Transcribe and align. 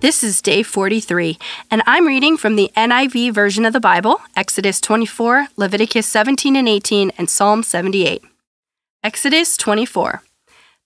This 0.00 0.22
is 0.22 0.42
day 0.42 0.62
43, 0.62 1.38
and 1.70 1.82
I'm 1.86 2.06
reading 2.06 2.36
from 2.36 2.54
the 2.54 2.70
NIV 2.76 3.32
version 3.32 3.64
of 3.64 3.72
the 3.72 3.80
Bible 3.80 4.20
Exodus 4.36 4.78
24, 4.78 5.48
Leviticus 5.56 6.06
17 6.06 6.54
and 6.54 6.68
18, 6.68 7.12
and 7.16 7.30
Psalm 7.30 7.62
78. 7.62 8.22
Exodus 9.02 9.56
24. 9.56 10.22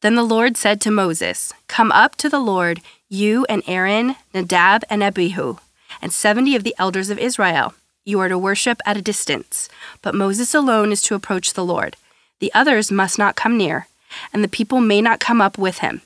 Then 0.01 0.15
the 0.15 0.23
Lord 0.23 0.57
said 0.57 0.81
to 0.83 0.93
Moses, 0.93 1.53
Come 1.67 1.91
up 1.91 2.15
to 2.17 2.29
the 2.29 2.39
Lord, 2.39 2.83
you 3.09 3.45
and 3.49 3.65
Aaron, 3.67 4.15
Nadab, 4.33 4.85
and 4.89 5.03
Abihu, 5.03 5.57
and 6.01 6.13
70 6.13 6.55
of 6.55 6.63
the 6.63 6.77
elders 6.79 7.11
of 7.11 7.19
Israel. 7.19 7.75
You 8.05 8.21
are 8.21 8.29
to 8.29 8.39
worship 8.39 8.81
at 8.87 8.97
a 8.97 9.03
distance, 9.03 9.69
but 10.03 10.15
Moses 10.15 10.55
alone 10.55 10.93
is 10.93 11.03
to 11.03 11.17
approach 11.17 11.55
the 11.55 11.65
Lord. 11.65 11.97
The 12.39 12.55
others 12.55 12.93
must 12.93 13.19
not 13.19 13.35
come 13.35 13.59
near, 13.59 13.89
and 14.33 14.45
the 14.45 14.49
people 14.49 14.81
may 14.81 15.03
not 15.03 15.19
come 15.19 15.41
up 15.41 15.59
with 15.59 15.79
him. 15.79 16.03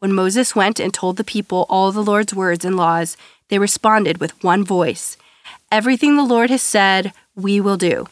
When 0.00 0.14
Moses 0.14 0.56
went 0.56 0.80
and 0.80 0.94
told 0.94 1.18
the 1.18 1.24
people 1.24 1.66
all 1.68 1.92
the 1.92 2.02
Lord's 2.02 2.32
words 2.32 2.64
and 2.64 2.74
laws, 2.74 3.18
they 3.48 3.58
responded 3.58 4.16
with 4.18 4.42
one 4.42 4.64
voice 4.64 5.18
Everything 5.70 6.16
the 6.16 6.24
Lord 6.24 6.48
has 6.48 6.62
said, 6.62 7.12
we 7.36 7.60
will 7.60 7.76
do. 7.76 8.06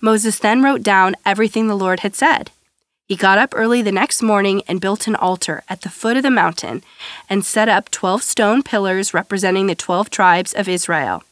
Moses 0.00 0.38
then 0.38 0.62
wrote 0.62 0.82
down 0.82 1.16
everything 1.26 1.68
the 1.68 1.76
Lord 1.76 2.00
had 2.00 2.14
said. 2.14 2.50
He 3.06 3.14
got 3.14 3.36
up 3.36 3.52
early 3.54 3.82
the 3.82 3.92
next 3.92 4.22
morning 4.22 4.62
and 4.66 4.80
built 4.80 5.06
an 5.06 5.16
altar 5.16 5.62
at 5.68 5.82
the 5.82 5.90
foot 5.90 6.16
of 6.16 6.22
the 6.22 6.30
mountain 6.30 6.82
and 7.28 7.44
set 7.44 7.68
up 7.68 7.90
12 7.90 8.22
stone 8.22 8.62
pillars 8.62 9.12
representing 9.12 9.66
the 9.66 9.74
12 9.74 10.08
tribes 10.08 10.54
of 10.54 10.66
Israel. 10.66 11.24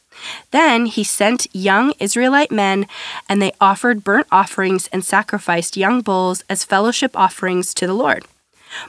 Then 0.51 0.85
he 0.85 1.03
sent 1.03 1.47
young 1.55 1.93
Israelite 1.99 2.51
men, 2.51 2.85
and 3.27 3.41
they 3.41 3.51
offered 3.59 4.03
burnt 4.03 4.27
offerings 4.31 4.87
and 4.93 5.03
sacrificed 5.03 5.75
young 5.75 6.01
bulls 6.01 6.43
as 6.49 6.63
fellowship 6.63 7.17
offerings 7.17 7.73
to 7.73 7.87
the 7.87 7.93
Lord. 7.93 8.25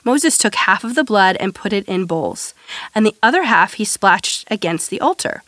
Moses 0.05 0.39
took 0.39 0.55
half 0.55 0.85
of 0.85 0.95
the 0.95 1.05
blood 1.05 1.37
and 1.39 1.55
put 1.55 1.73
it 1.73 1.87
in 1.87 2.05
bowls, 2.07 2.55
and 2.95 3.05
the 3.05 3.17
other 3.23 3.45
half 3.45 3.75
he 3.75 3.85
splashed 3.85 4.47
against 4.51 4.91
the 4.91 5.01
altar. 5.01 5.43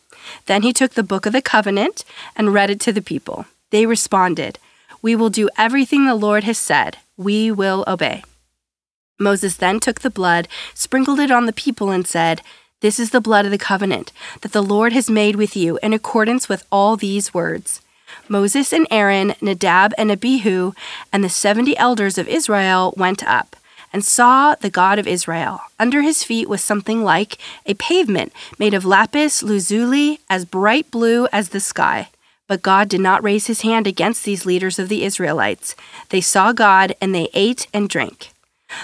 Then 0.46 0.62
he 0.62 0.72
took 0.72 0.94
the 0.94 1.02
book 1.02 1.26
of 1.26 1.32
the 1.32 1.42
covenant 1.42 2.04
and 2.36 2.54
read 2.54 2.70
it 2.70 2.80
to 2.80 2.92
the 2.92 3.02
people. 3.02 3.46
They 3.70 3.86
responded, 3.86 4.58
We 5.02 5.16
will 5.16 5.30
do 5.30 5.48
everything 5.56 6.06
the 6.06 6.14
Lord 6.14 6.44
has 6.44 6.58
said. 6.58 6.98
We 7.16 7.50
will 7.50 7.84
obey. 7.86 8.22
Moses 9.18 9.56
then 9.56 9.80
took 9.80 10.00
the 10.00 10.10
blood, 10.10 10.48
sprinkled 10.74 11.20
it 11.20 11.30
on 11.30 11.46
the 11.46 11.52
people, 11.52 11.90
and 11.90 12.06
said, 12.06 12.42
This 12.80 12.98
is 12.98 13.10
the 13.10 13.20
blood 13.20 13.44
of 13.44 13.50
the 13.50 13.58
covenant 13.58 14.12
that 14.40 14.52
the 14.52 14.62
Lord 14.62 14.92
has 14.92 15.10
made 15.10 15.36
with 15.36 15.56
you 15.56 15.78
in 15.82 15.92
accordance 15.92 16.48
with 16.48 16.66
all 16.72 16.96
these 16.96 17.34
words. 17.34 17.82
Moses 18.28 18.72
and 18.72 18.86
Aaron, 18.90 19.34
Nadab 19.40 19.92
and 19.98 20.10
Abihu, 20.10 20.72
and 21.12 21.22
the 21.22 21.28
seventy 21.28 21.76
elders 21.76 22.18
of 22.18 22.26
Israel 22.28 22.94
went 22.96 23.22
up 23.24 23.56
and 23.92 24.04
saw 24.04 24.54
the 24.54 24.70
God 24.70 24.98
of 24.98 25.06
Israel. 25.06 25.60
Under 25.78 26.02
his 26.02 26.24
feet 26.24 26.48
was 26.48 26.62
something 26.62 27.02
like 27.02 27.38
a 27.66 27.74
pavement 27.74 28.32
made 28.58 28.74
of 28.74 28.84
lapis 28.84 29.42
lazuli, 29.42 30.20
as 30.28 30.44
bright 30.44 30.90
blue 30.90 31.26
as 31.32 31.50
the 31.50 31.60
sky. 31.60 32.08
But 32.46 32.62
God 32.62 32.88
did 32.88 33.00
not 33.00 33.22
raise 33.22 33.46
his 33.46 33.60
hand 33.62 33.86
against 33.86 34.24
these 34.24 34.46
leaders 34.46 34.78
of 34.78 34.88
the 34.88 35.04
Israelites. 35.04 35.76
They 36.08 36.20
saw 36.20 36.52
God, 36.52 36.94
and 37.00 37.14
they 37.14 37.28
ate 37.32 37.68
and 37.72 37.88
drank. 37.88 38.32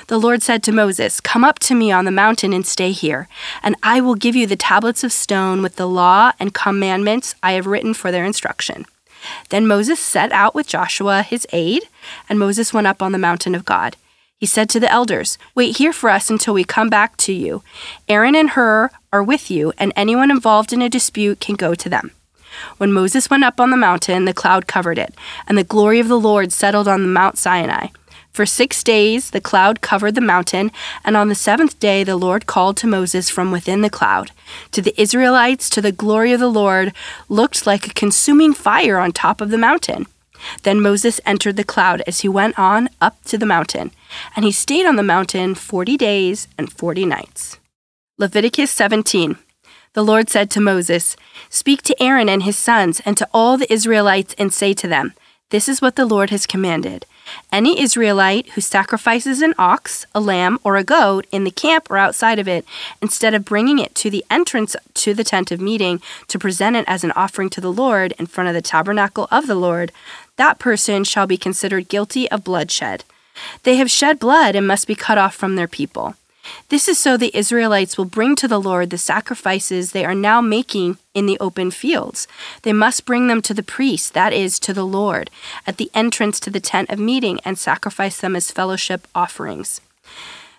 The 0.08 0.19
Lord 0.19 0.42
said 0.42 0.62
to 0.64 0.72
Moses, 0.72 1.20
Come 1.20 1.44
up 1.44 1.58
to 1.60 1.75
me 1.75 1.91
on 1.92 2.04
the 2.04 2.10
mountain 2.10 2.52
and 2.52 2.66
stay 2.66 2.92
here, 2.92 3.28
and 3.62 3.76
I 3.82 4.00
will 4.00 4.14
give 4.14 4.36
you 4.36 4.47
the 4.47 4.56
tablets 4.56 5.04
of 5.04 5.12
stone 5.12 5.62
with 5.62 5.76
the 5.76 5.88
law 5.88 6.32
and 6.38 6.54
commandments 6.54 7.34
I 7.42 7.52
have 7.52 7.66
written 7.66 7.94
for 7.94 8.10
their 8.10 8.25
instruction. 8.25 8.86
Then 9.48 9.66
Moses 9.66 9.98
set 9.98 10.32
out 10.32 10.54
with 10.54 10.69
Joshua, 10.69 11.22
his 11.22 11.47
aide, 11.52 11.84
and 12.28 12.38
Moses 12.38 12.72
went 12.72 12.86
up 12.86 13.02
on 13.02 13.12
the 13.12 13.19
mountain 13.19 13.54
of 13.54 13.64
God. 13.64 13.97
He 14.38 14.44
said 14.47 14.69
to 14.70 14.80
the 14.80 14.92
elders, 14.92 15.38
Wait 15.54 15.78
here 15.78 15.94
for 15.94 16.10
us 16.10 16.28
until 16.28 16.52
we 16.52 16.62
come 16.62 16.91
back 16.91 17.16
to 17.19 17.32
you. 17.32 17.62
Aaron 18.06 18.34
and 18.34 18.50
Hur 18.50 18.91
are 19.10 19.22
with 19.22 19.50
you, 19.50 19.72
and 19.78 19.94
anyone 19.97 20.30
involved 20.30 20.74
in 20.74 20.82
a 20.82 20.91
dispute 20.91 21.41
can 21.41 21.54
go 21.54 21.74
to 21.74 21.88
them. 21.88 22.10
When 22.76 22.92
Moses 22.92 23.30
went 23.30 23.44
up 23.44 23.60
on 23.60 23.70
the 23.70 23.78
mountain, 23.78 24.26
the 24.26 24.34
cloud 24.34 24.66
covered 24.66 24.98
it, 24.98 25.14
and 25.46 25.56
the 25.56 25.64
glory 25.64 26.00
of 26.00 26.08
the 26.08 26.20
Lord 26.20 26.52
settled 26.52 26.86
on 26.86 27.00
the 27.00 27.08
Mount 27.08 27.38
Sinai. 27.38 27.88
For 28.30 28.44
six 28.44 28.84
days 28.84 29.30
the 29.30 29.41
cloud 29.41 29.80
covered 29.80 30.14
the 30.14 30.20
mountain, 30.20 30.70
and 31.02 31.16
on 31.16 31.30
the 31.30 31.34
seventh 31.34 31.80
day 31.80 32.04
the 32.04 32.16
Lord 32.16 32.44
called 32.44 32.76
to 32.78 32.86
Moses 32.86 33.30
from 33.30 33.50
within 33.50 33.80
the 33.80 33.88
cloud. 33.88 34.32
To 34.72 34.82
the 34.82 34.98
Israelites, 35.00 35.70
to 35.70 35.80
the 35.80 35.92
glory 35.92 36.32
of 36.32 36.41
the 36.41 36.50
Lord 36.50 36.92
looked 37.30 37.66
like 37.66 37.86
a 37.86 37.94
consuming 37.94 38.52
fire 38.52 38.98
on 38.98 39.12
top 39.12 39.41
of 39.41 39.48
the 39.48 39.56
mountain. 39.56 40.06
Then 40.62 40.80
Moses 40.80 41.20
entered 41.24 41.56
the 41.56 41.64
cloud 41.64 42.02
as 42.06 42.20
he 42.20 42.28
went 42.28 42.58
on 42.58 42.88
up 43.00 43.22
to 43.24 43.38
the 43.38 43.46
mountain, 43.46 43.90
and 44.34 44.44
he 44.44 44.52
stayed 44.52 44.86
on 44.86 44.96
the 44.96 45.02
mountain 45.02 45.54
forty 45.54 45.96
days 45.96 46.48
and 46.58 46.72
forty 46.72 47.04
nights. 47.04 47.58
Leviticus 48.18 48.70
17. 48.70 49.36
The 49.92 50.04
Lord 50.04 50.28
said 50.28 50.50
to 50.50 50.60
Moses, 50.60 51.16
Speak 51.48 51.82
to 51.82 52.02
Aaron 52.02 52.28
and 52.28 52.42
his 52.42 52.58
sons 52.58 53.00
and 53.06 53.16
to 53.16 53.28
all 53.32 53.56
the 53.56 53.72
Israelites 53.72 54.34
and 54.38 54.52
say 54.52 54.74
to 54.74 54.86
them, 54.86 55.14
This 55.50 55.68
is 55.68 55.80
what 55.80 55.96
the 55.96 56.06
Lord 56.06 56.30
has 56.30 56.46
commanded. 56.46 57.06
Any 57.50 57.80
Israelite 57.80 58.50
who 58.50 58.60
sacrifices 58.60 59.42
an 59.42 59.54
ox, 59.58 60.06
a 60.14 60.20
lamb, 60.20 60.58
or 60.64 60.76
a 60.76 60.84
goat 60.84 61.26
in 61.32 61.44
the 61.44 61.50
camp 61.50 61.90
or 61.90 61.96
outside 61.96 62.38
of 62.38 62.48
it, 62.48 62.64
instead 63.00 63.34
of 63.34 63.44
bringing 63.44 63.78
it 63.78 63.94
to 63.96 64.10
the 64.10 64.24
entrance 64.30 64.76
to 64.94 65.14
the 65.14 65.24
tent 65.24 65.50
of 65.50 65.60
meeting 65.60 66.00
to 66.28 66.38
present 66.38 66.76
it 66.76 66.84
as 66.86 67.04
an 67.04 67.12
offering 67.12 67.50
to 67.50 67.60
the 67.60 67.72
Lord 67.72 68.12
in 68.18 68.26
front 68.26 68.48
of 68.48 68.54
the 68.54 68.62
tabernacle 68.62 69.28
of 69.30 69.46
the 69.46 69.54
Lord, 69.54 69.92
that 70.36 70.58
person 70.58 71.04
shall 71.04 71.26
be 71.26 71.36
considered 71.36 71.88
guilty 71.88 72.30
of 72.30 72.44
bloodshed. 72.44 73.04
They 73.64 73.76
have 73.76 73.91
shed 73.91 74.19
blood 74.19 74.54
and 74.54 74.66
must 74.66 74.86
be 74.86 74.94
cut 74.94 75.19
off 75.19 75.34
from 75.34 75.56
their 75.56 75.69
people. 75.69 76.14
This 76.69 76.88
is 76.88 76.98
so 76.98 77.16
the 77.16 77.36
Israelites 77.36 77.98
will 77.98 78.04
bring 78.04 78.36
to 78.36 78.48
the 78.48 78.60
Lord 78.60 78.91
the 78.91 78.98
sacrifices 78.98 79.91
they 79.91 80.04
are 80.04 80.14
now 80.14 80.41
making 80.41 80.98
in 81.12 81.26
the 81.26 81.38
open 81.41 81.70
fields. 81.70 82.28
They 82.62 82.72
must 82.72 83.04
bring 83.04 83.26
them 83.26 83.42
to 83.42 83.54
the 83.54 83.62
priest, 83.62 84.14
that 84.14 84.32
is, 84.32 84.58
to 84.60 84.72
the 84.72 84.86
Lord, 84.86 85.30
at 85.66 85.76
the 85.76 85.91
entrance 85.94 86.38
to 86.41 86.50
the 86.50 86.60
tent 86.60 86.91
of 86.91 86.98
meeting, 86.98 87.41
and 87.44 87.58
sacrifice 87.58 88.20
them 88.20 88.36
as 88.36 88.50
fellowship 88.50 89.08
offerings. 89.14 89.80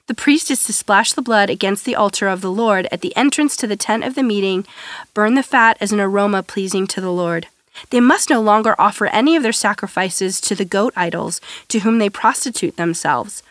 The 0.08 0.14
priest 0.14 0.50
is 0.52 0.64
to 0.64 0.74
splash 0.74 1.14
the 1.14 1.22
blood 1.22 1.50
against 1.50 1.84
the 1.84 1.96
altar 1.96 2.28
of 2.28 2.42
the 2.42 2.52
Lord 2.52 2.88
at 2.92 3.02
the 3.02 3.16
entrance 3.16 3.58
to 3.58 3.68
the 3.68 3.76
tent 3.76 4.04
of 4.04 4.16
the 4.16 4.24
meeting, 4.24 4.66
burn 5.14 5.36
the 5.36 5.44
fat 5.44 5.78
as 5.82 5.92
an 5.92 6.00
aroma 6.00 6.44
pleasing 6.44 6.88
to 6.88 7.02
the 7.02 7.12
Lord. 7.12 7.48
They 7.90 8.00
must 8.00 8.30
no 8.30 8.42
longer 8.42 8.76
offer 8.80 9.08
any 9.08 9.36
of 9.36 9.44
their 9.44 9.52
sacrifices 9.52 10.42
to 10.42 10.56
the 10.56 10.66
goat 10.66 10.94
idols 10.96 11.42
to 11.70 11.80
whom 11.80 12.00
they 12.00 12.10
prostitute 12.10 12.78
themselves. 12.78 13.44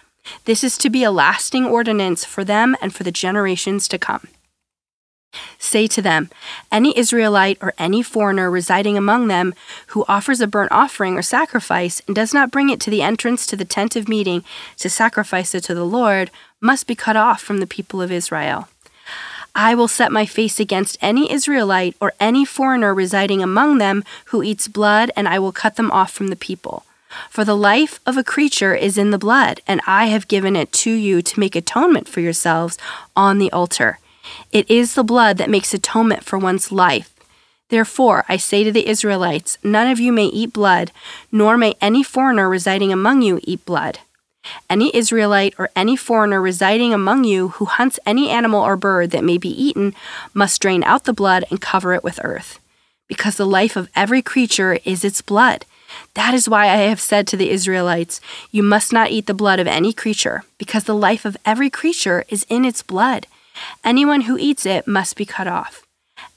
This 0.45 0.65
is 0.65 0.77
to 0.79 0.91
be 0.91 1.05
a 1.05 1.11
lasting 1.11 1.65
ordinance 1.65 2.25
for 2.25 2.45
them 2.45 2.77
and 2.81 2.95
for 2.95 3.05
the 3.05 3.13
generations 3.13 3.89
to 3.89 3.99
come. 3.99 4.29
Say 5.59 5.87
to 5.89 6.03
them, 6.03 6.31
Any 6.73 6.97
Israelite 6.97 7.59
or 7.61 7.75
any 7.79 8.03
foreigner 8.03 8.51
residing 8.51 8.97
among 8.97 9.29
them 9.29 9.55
who 9.89 10.05
offers 10.09 10.41
a 10.41 10.47
burnt 10.47 10.73
offering 10.73 11.17
or 11.17 11.23
sacrifice 11.23 12.01
and 12.07 12.17
does 12.17 12.33
not 12.33 12.51
bring 12.51 12.71
it 12.71 12.81
to 12.81 12.91
the 12.91 13.03
entrance 13.03 13.47
to 13.47 13.57
the 13.57 13.65
tent 13.65 13.97
of 13.97 14.09
meeting 14.09 14.45
to 14.79 14.89
sacrifice 14.89 15.55
it 15.55 15.65
to 15.65 15.75
the 15.75 15.85
Lord 15.85 16.31
must 16.61 16.87
be 16.87 16.95
cut 16.95 17.17
off 17.17 17.43
from 17.43 17.59
the 17.59 17.67
people 17.67 18.01
of 18.01 18.13
Israel. 18.13 18.69
I 19.57 19.75
will 19.75 19.89
set 19.89 20.13
my 20.13 20.27
face 20.27 20.61
against 20.61 20.99
any 21.01 21.33
Israelite 21.33 21.97
or 21.99 22.13
any 22.21 22.45
foreigner 22.45 22.95
residing 22.95 23.43
among 23.43 23.79
them 23.79 24.05
who 24.27 24.43
eats 24.43 24.69
blood, 24.69 25.11
and 25.17 25.27
I 25.27 25.39
will 25.39 25.51
cut 25.51 25.77
them 25.77 25.91
off 25.91 26.13
from 26.13 26.29
the 26.29 26.37
people. 26.37 26.85
For 27.31 27.43
the 27.43 27.57
life 27.57 27.99
of 28.05 28.19
a 28.19 28.23
creature 28.23 28.75
is 28.75 28.99
in 28.99 29.13
the 29.13 29.19
blood, 29.19 29.63
and 29.67 29.81
I 29.87 30.07
have 30.07 30.29
given 30.29 30.57
it 30.57 30.73
to 30.73 30.91
you 30.91 31.23
to 31.23 31.41
make 31.41 31.57
atonement 31.57 32.07
for 32.07 32.21
yourselves 32.21 32.77
on 33.17 33.39
the 33.39 33.51
altar. 33.51 33.99
It 34.53 34.71
is 34.71 34.95
the 34.95 35.03
blood 35.03 35.39
that 35.39 35.49
makes 35.49 35.73
atonement 35.73 36.23
for 36.23 36.39
one's 36.39 36.71
life. 36.71 37.15
Therefore, 37.71 38.27
I 38.29 38.37
say 38.37 38.63
to 38.63 38.71
the 38.71 38.87
Israelites, 38.87 39.57
none 39.63 39.91
of 39.91 39.99
you 39.99 40.13
may 40.13 40.27
eat 40.27 40.53
blood, 40.53 40.93
nor 41.33 41.57
may 41.57 41.75
any 41.81 42.03
foreigner 42.03 42.49
residing 42.49 42.93
among 42.93 43.23
you 43.23 43.41
eat 43.45 43.65
blood. 43.65 44.01
Any 44.69 44.95
Israelite 44.95 45.55
or 45.59 45.71
any 45.77 45.97
foreigner 45.97 46.41
residing 46.41 46.93
among 46.93 47.25
you 47.25 47.49
who 47.49 47.65
hunts 47.65 47.99
any 48.07 48.31
animal 48.31 48.63
or 48.63 48.77
bird 48.77 49.11
that 49.11 49.25
may 49.25 49.39
be 49.39 49.51
eaten 49.51 49.95
must 50.35 50.61
drain 50.61 50.83
out 50.85 51.05
the 51.05 51.13
blood 51.13 51.45
and 51.51 51.61
cover 51.61 51.93
it 51.93 52.05
with 52.05 52.21
earth. 52.23 52.59
Because 53.09 53.37
the 53.37 53.47
life 53.47 53.77
of 53.77 53.89
every 53.95 54.23
creature 54.23 54.79
is 54.85 55.05
its 55.05 55.23
blood. 55.23 55.65
That 56.15 56.35
is 56.35 56.49
why 56.49 56.65
I 56.65 56.89
have 56.89 57.01
said 57.01 57.27
to 57.29 57.37
the 57.37 57.51
Israelites, 57.51 58.21
You 58.51 58.63
must 58.63 58.93
not 58.93 59.11
eat 59.11 59.27
the 59.27 59.35
blood 59.35 59.61
of 59.61 59.67
any 59.67 59.93
creature, 59.93 60.43
because 60.59 60.85
the 60.85 60.95
life 60.95 61.25
of 61.25 61.37
every 61.45 61.71
creature 61.71 62.25
is 62.29 62.45
in 62.49 62.65
its 62.65 62.83
blood. 62.83 63.27
Anyone 63.85 64.23
who 64.23 64.37
eats 64.37 64.67
it 64.67 64.87
must 64.87 65.17
be 65.17 65.25
cut 65.25 65.47
off. 65.47 65.86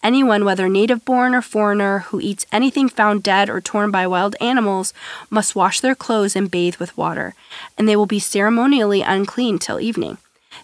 Anyone, 0.01 0.45
whether 0.45 0.69
native 0.69 1.03
born 1.03 1.35
or 1.35 1.41
foreigner, 1.41 1.99
who 1.99 2.21
eats 2.21 2.45
anything 2.51 2.87
found 2.87 3.21
dead 3.21 3.49
or 3.49 3.59
torn 3.59 3.91
by 3.91 4.07
wild 4.07 4.35
animals 4.39 4.93
must 5.29 5.55
wash 5.55 5.81
their 5.81 5.95
clothes 5.95 6.35
and 6.35 6.49
bathe 6.49 6.77
with 6.77 6.97
water, 6.97 7.35
and 7.77 7.87
they 7.87 7.97
will 7.97 8.05
be 8.05 8.19
ceremonially 8.19 9.01
unclean 9.01 9.59
till 9.59 9.81
evening. 9.81 10.17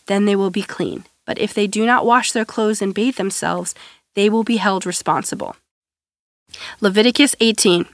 Then 0.05 0.25
they 0.25 0.35
will 0.35 0.51
be 0.51 0.61
clean. 0.61 1.05
But 1.25 1.39
if 1.39 1.53
they 1.53 1.67
do 1.67 1.85
not 1.85 2.05
wash 2.05 2.31
their 2.31 2.45
clothes 2.45 2.81
and 2.81 2.93
bathe 2.93 3.15
themselves, 3.15 3.75
they 4.13 4.29
will 4.29 4.43
be 4.43 4.57
held 4.57 4.85
responsible. 4.85 5.55
Leviticus 6.79 7.35
18. 7.41 7.87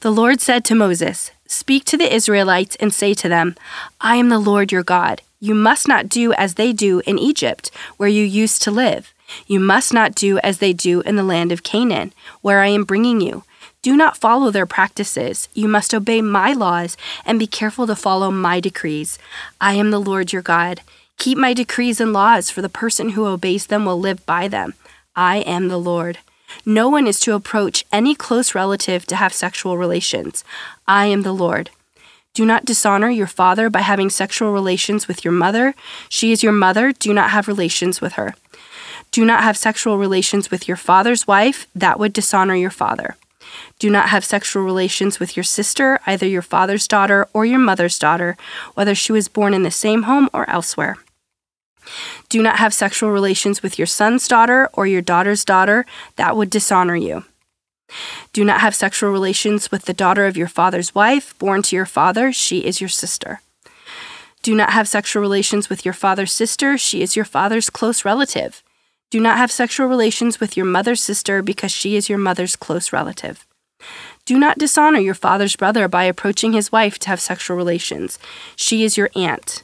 The 0.00 0.10
Lord 0.10 0.40
said 0.40 0.64
to 0.64 0.74
Moses, 0.74 1.30
Speak 1.46 1.84
to 1.84 1.96
the 1.96 2.12
Israelites 2.12 2.76
and 2.80 2.92
say 2.92 3.14
to 3.14 3.28
them, 3.28 3.54
I 4.00 4.16
am 4.16 4.30
the 4.30 4.40
Lord 4.40 4.72
your 4.72 4.82
God. 4.82 5.22
You 5.38 5.54
must 5.54 5.86
not 5.86 6.08
do 6.08 6.32
as 6.32 6.54
they 6.54 6.72
do 6.72 7.02
in 7.06 7.18
Egypt, 7.18 7.70
where 7.98 8.08
you 8.08 8.24
used 8.24 8.62
to 8.62 8.70
live 8.70 9.12
you 9.46 9.60
must 9.60 9.92
not 9.92 10.14
do 10.14 10.38
as 10.38 10.58
they 10.58 10.72
do 10.72 11.00
in 11.02 11.16
the 11.16 11.22
land 11.22 11.52
of 11.52 11.62
Canaan, 11.62 12.12
where 12.42 12.60
I 12.60 12.68
am 12.68 12.84
bringing 12.84 13.20
you. 13.20 13.44
Do 13.82 13.96
not 13.96 14.16
follow 14.16 14.50
their 14.50 14.66
practices. 14.66 15.48
You 15.54 15.68
must 15.68 15.94
obey 15.94 16.20
my 16.20 16.52
laws 16.52 16.96
and 17.24 17.38
be 17.38 17.46
careful 17.46 17.86
to 17.86 17.94
follow 17.94 18.30
my 18.30 18.58
decrees. 18.58 19.18
I 19.60 19.74
am 19.74 19.90
the 19.90 20.00
Lord 20.00 20.32
your 20.32 20.42
God. 20.42 20.80
Keep 21.18 21.38
my 21.38 21.54
decrees 21.54 22.00
and 22.00 22.12
laws, 22.12 22.50
for 22.50 22.62
the 22.62 22.68
person 22.68 23.10
who 23.10 23.26
obeys 23.26 23.66
them 23.66 23.84
will 23.84 23.98
live 23.98 24.26
by 24.26 24.48
them. 24.48 24.74
I 25.14 25.38
am 25.38 25.68
the 25.68 25.78
Lord. 25.78 26.18
No 26.64 26.88
one 26.88 27.06
is 27.06 27.20
to 27.20 27.34
approach 27.34 27.84
any 27.92 28.14
close 28.14 28.54
relative 28.54 29.06
to 29.06 29.16
have 29.16 29.32
sexual 29.32 29.78
relations. 29.78 30.44
I 30.86 31.06
am 31.06 31.22
the 31.22 31.32
Lord. 31.32 31.70
Do 32.34 32.44
not 32.44 32.66
dishonor 32.66 33.08
your 33.08 33.26
father 33.26 33.70
by 33.70 33.80
having 33.80 34.10
sexual 34.10 34.52
relations 34.52 35.08
with 35.08 35.24
your 35.24 35.32
mother. 35.32 35.74
She 36.08 36.32
is 36.32 36.42
your 36.42 36.52
mother. 36.52 36.92
Do 36.92 37.14
not 37.14 37.30
have 37.30 37.48
relations 37.48 38.00
with 38.00 38.14
her. 38.14 38.34
Do 39.16 39.24
not 39.24 39.42
have 39.42 39.56
sexual 39.56 39.96
relations 39.96 40.50
with 40.50 40.68
your 40.68 40.76
father's 40.76 41.26
wife, 41.26 41.66
that 41.74 41.98
would 41.98 42.12
dishonor 42.12 42.54
your 42.54 42.70
father. 42.70 43.16
Do 43.78 43.88
not 43.88 44.10
have 44.10 44.26
sexual 44.26 44.62
relations 44.62 45.18
with 45.18 45.38
your 45.38 45.42
sister, 45.42 45.98
either 46.04 46.26
your 46.26 46.42
father's 46.42 46.86
daughter 46.86 47.26
or 47.32 47.46
your 47.46 47.58
mother's 47.58 47.98
daughter, 47.98 48.36
whether 48.74 48.94
she 48.94 49.12
was 49.12 49.28
born 49.28 49.54
in 49.54 49.62
the 49.62 49.70
same 49.70 50.02
home 50.02 50.28
or 50.34 50.46
elsewhere. 50.50 50.98
Do 52.28 52.42
not 52.42 52.58
have 52.58 52.74
sexual 52.74 53.10
relations 53.10 53.62
with 53.62 53.78
your 53.78 53.86
son's 53.86 54.28
daughter 54.28 54.68
or 54.74 54.86
your 54.86 55.00
daughter's 55.00 55.46
daughter, 55.46 55.86
that 56.16 56.36
would 56.36 56.50
dishonor 56.50 56.96
you. 56.96 57.24
Do 58.34 58.44
not 58.44 58.60
have 58.60 58.74
sexual 58.74 59.12
relations 59.12 59.70
with 59.70 59.86
the 59.86 59.94
daughter 59.94 60.26
of 60.26 60.36
your 60.36 60.46
father's 60.46 60.94
wife, 60.94 61.32
born 61.38 61.62
to 61.62 61.74
your 61.74 61.86
father, 61.86 62.34
she 62.34 62.58
is 62.58 62.82
your 62.82 62.90
sister. 62.90 63.40
Do 64.42 64.54
not 64.54 64.74
have 64.74 64.86
sexual 64.86 65.22
relations 65.22 65.70
with 65.70 65.86
your 65.86 65.94
father's 65.94 66.34
sister, 66.34 66.76
she 66.76 67.00
is 67.00 67.16
your 67.16 67.24
father's 67.24 67.70
close 67.70 68.04
relative. 68.04 68.62
Do 69.10 69.20
not 69.20 69.38
have 69.38 69.52
sexual 69.52 69.86
relations 69.86 70.40
with 70.40 70.56
your 70.56 70.66
mother's 70.66 71.02
sister 71.02 71.42
because 71.42 71.70
she 71.70 71.96
is 71.96 72.08
your 72.08 72.18
mother's 72.18 72.56
close 72.56 72.92
relative. 72.92 73.46
Do 74.24 74.38
not 74.38 74.58
dishonor 74.58 74.98
your 74.98 75.14
father's 75.14 75.54
brother 75.54 75.86
by 75.86 76.04
approaching 76.04 76.52
his 76.52 76.72
wife 76.72 76.98
to 77.00 77.08
have 77.08 77.20
sexual 77.20 77.56
relations. 77.56 78.18
She 78.56 78.82
is 78.82 78.96
your 78.96 79.10
aunt. 79.14 79.62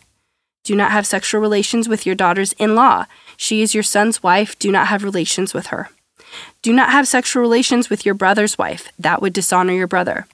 Do 0.63 0.77
not 0.77 0.93
have 0.93 1.07
sexual 1.07 1.41
relations 1.41 1.89
with 1.89 2.07
your 2.07 2.15
daughter's 2.15 2.53
in 2.53 2.77
law. 2.77 3.07
She 3.37 3.63
is 3.63 3.75
your 3.75 3.83
son's 3.83 4.23
wife. 4.23 4.57
Do 4.61 4.71
not 4.71 4.87
have 4.87 5.03
relations 5.03 5.53
with 5.53 5.67
her. 5.69 5.91
Do 6.63 6.73
not 6.73 6.91
have 6.91 7.09
sexual 7.09 7.43
relations 7.43 7.91
with 7.91 8.07
your 8.07 8.15
brother's 8.15 8.57
wife. 8.57 8.93
That 8.97 9.21
would 9.21 9.33
dishonor 9.33 9.73
your 9.73 9.89
brother. 9.89 10.27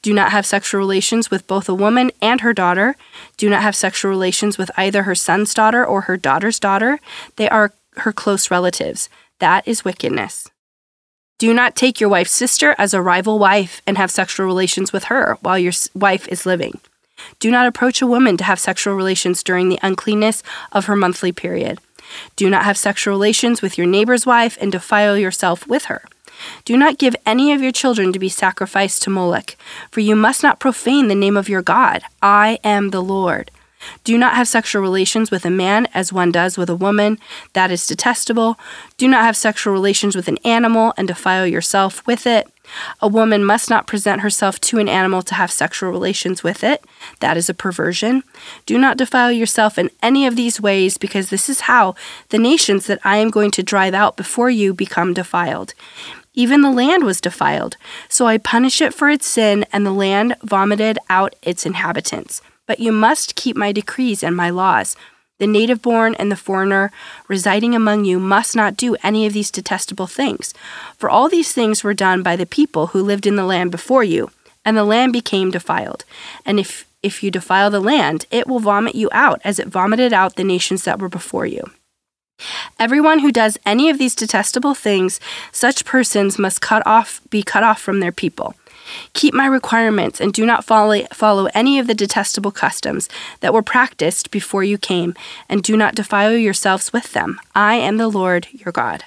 Do 0.00 0.14
not 0.14 0.30
have 0.30 0.46
sexual 0.46 0.78
relations 0.78 1.28
with 1.30 1.48
both 1.48 1.68
a 1.68 1.74
woman 1.74 2.12
and 2.22 2.40
her 2.42 2.52
daughter. 2.52 2.94
Do 3.36 3.50
not 3.50 3.62
have 3.62 3.74
sexual 3.74 4.10
relations 4.10 4.56
with 4.56 4.70
either 4.76 5.02
her 5.02 5.16
son's 5.16 5.52
daughter 5.52 5.84
or 5.84 6.02
her 6.02 6.16
daughter's 6.16 6.60
daughter. 6.60 7.00
They 7.34 7.48
are 7.48 7.72
her 8.00 8.12
close 8.12 8.50
relatives. 8.50 9.08
That 9.40 9.66
is 9.66 9.84
wickedness. 9.84 10.48
Do 11.38 11.54
not 11.54 11.76
take 11.76 12.00
your 12.00 12.10
wife's 12.10 12.32
sister 12.32 12.74
as 12.78 12.92
a 12.92 13.02
rival 13.02 13.38
wife 13.38 13.80
and 13.86 13.96
have 13.96 14.10
sexual 14.10 14.46
relations 14.46 14.92
with 14.92 15.04
her 15.04 15.38
while 15.40 15.58
your 15.58 15.72
wife 15.94 16.26
is 16.28 16.44
living. 16.46 16.80
Do 17.38 17.50
not 17.50 17.66
approach 17.66 18.02
a 18.02 18.06
woman 18.06 18.36
to 18.38 18.44
have 18.44 18.58
sexual 18.58 18.94
relations 18.94 19.42
during 19.42 19.68
the 19.68 19.78
uncleanness 19.82 20.42
of 20.72 20.86
her 20.86 20.96
monthly 20.96 21.32
period. 21.32 21.78
Do 22.36 22.50
not 22.50 22.64
have 22.64 22.76
sexual 22.76 23.12
relations 23.12 23.62
with 23.62 23.78
your 23.78 23.86
neighbor's 23.86 24.26
wife 24.26 24.58
and 24.60 24.72
defile 24.72 25.16
yourself 25.16 25.66
with 25.66 25.84
her. 25.84 26.02
Do 26.64 26.76
not 26.76 26.98
give 26.98 27.16
any 27.26 27.52
of 27.52 27.62
your 27.62 27.72
children 27.72 28.12
to 28.12 28.18
be 28.18 28.28
sacrificed 28.28 29.02
to 29.02 29.10
Moloch, 29.10 29.56
for 29.90 30.00
you 30.00 30.14
must 30.16 30.42
not 30.42 30.60
profane 30.60 31.08
the 31.08 31.14
name 31.14 31.36
of 31.36 31.48
your 31.48 31.62
God. 31.62 32.02
I 32.22 32.58
am 32.64 32.90
the 32.90 33.02
Lord. 33.02 33.50
Do 34.04 34.18
not 34.18 34.34
have 34.34 34.48
sexual 34.48 34.82
relations 34.82 35.30
with 35.30 35.44
a 35.44 35.50
man 35.50 35.86
as 35.94 36.12
one 36.12 36.32
does 36.32 36.58
with 36.58 36.68
a 36.68 36.76
woman. 36.76 37.18
That 37.52 37.70
is 37.70 37.86
detestable. 37.86 38.58
Do 38.96 39.08
not 39.08 39.24
have 39.24 39.36
sexual 39.36 39.72
relations 39.72 40.16
with 40.16 40.28
an 40.28 40.38
animal 40.44 40.94
and 40.96 41.08
defile 41.08 41.46
yourself 41.46 42.06
with 42.06 42.26
it. 42.26 42.48
A 43.00 43.08
woman 43.08 43.44
must 43.44 43.70
not 43.70 43.86
present 43.86 44.20
herself 44.20 44.60
to 44.60 44.78
an 44.78 44.88
animal 44.88 45.22
to 45.22 45.34
have 45.34 45.50
sexual 45.50 45.90
relations 45.90 46.42
with 46.42 46.62
it. 46.62 46.84
That 47.20 47.36
is 47.36 47.48
a 47.48 47.54
perversion. 47.54 48.24
Do 48.66 48.76
not 48.76 48.98
defile 48.98 49.32
yourself 49.32 49.78
in 49.78 49.90
any 50.02 50.26
of 50.26 50.36
these 50.36 50.60
ways, 50.60 50.98
because 50.98 51.30
this 51.30 51.48
is 51.48 51.60
how 51.60 51.94
the 52.28 52.38
nations 52.38 52.86
that 52.86 53.00
I 53.04 53.16
am 53.16 53.30
going 53.30 53.50
to 53.52 53.62
drive 53.62 53.94
out 53.94 54.18
before 54.18 54.50
you 54.50 54.74
become 54.74 55.14
defiled. 55.14 55.72
Even 56.34 56.60
the 56.60 56.70
land 56.70 57.04
was 57.04 57.22
defiled. 57.22 57.76
So 58.08 58.26
I 58.26 58.36
punish 58.38 58.82
it 58.82 58.92
for 58.92 59.08
its 59.08 59.26
sin, 59.26 59.64
and 59.72 59.86
the 59.86 59.92
land 59.92 60.36
vomited 60.42 60.98
out 61.08 61.34
its 61.42 61.64
inhabitants. 61.64 62.42
But 62.68 62.78
you 62.78 62.92
must 62.92 63.34
keep 63.34 63.56
my 63.56 63.72
decrees 63.72 64.22
and 64.22 64.36
my 64.36 64.50
laws. 64.50 64.94
The 65.38 65.46
native 65.46 65.82
born 65.82 66.14
and 66.16 66.30
the 66.30 66.36
foreigner 66.36 66.92
residing 67.26 67.74
among 67.74 68.04
you 68.04 68.20
must 68.20 68.54
not 68.54 68.76
do 68.76 68.96
any 69.02 69.26
of 69.26 69.32
these 69.32 69.50
detestable 69.50 70.06
things. 70.06 70.52
For 70.96 71.08
all 71.08 71.28
these 71.28 71.52
things 71.52 71.82
were 71.82 71.94
done 71.94 72.22
by 72.22 72.36
the 72.36 72.46
people 72.46 72.88
who 72.88 73.02
lived 73.02 73.26
in 73.26 73.36
the 73.36 73.46
land 73.46 73.70
before 73.70 74.04
you, 74.04 74.30
and 74.64 74.76
the 74.76 74.84
land 74.84 75.12
became 75.12 75.50
defiled. 75.50 76.04
And 76.44 76.60
if, 76.60 76.86
if 77.02 77.22
you 77.22 77.30
defile 77.30 77.70
the 77.70 77.80
land, 77.80 78.26
it 78.30 78.46
will 78.46 78.58
vomit 78.58 78.94
you 78.94 79.08
out 79.12 79.40
as 79.44 79.58
it 79.58 79.68
vomited 79.68 80.12
out 80.12 80.36
the 80.36 80.44
nations 80.44 80.84
that 80.84 80.98
were 80.98 81.08
before 81.08 81.46
you. 81.46 81.62
Everyone 82.78 83.20
who 83.20 83.32
does 83.32 83.58
any 83.64 83.90
of 83.90 83.98
these 83.98 84.14
detestable 84.14 84.74
things, 84.74 85.18
such 85.52 85.84
persons 85.84 86.38
must 86.38 86.60
cut 86.60 86.86
off, 86.86 87.20
be 87.30 87.42
cut 87.42 87.64
off 87.64 87.80
from 87.80 88.00
their 88.00 88.12
people. 88.12 88.54
Keep 89.12 89.34
my 89.34 89.46
requirements 89.46 90.20
and 90.20 90.32
do 90.32 90.44
not 90.46 90.64
follow, 90.64 91.02
follow 91.12 91.48
any 91.54 91.78
of 91.78 91.86
the 91.86 91.94
detestable 91.94 92.50
customs 92.50 93.08
that 93.40 93.52
were 93.52 93.62
practiced 93.62 94.30
before 94.30 94.64
you 94.64 94.78
came, 94.78 95.14
and 95.48 95.62
do 95.62 95.76
not 95.76 95.94
defile 95.94 96.36
yourselves 96.36 96.92
with 96.92 97.12
them. 97.12 97.40
I 97.54 97.74
am 97.74 97.96
the 97.96 98.08
Lord 98.08 98.48
your 98.52 98.72
God. 98.72 99.04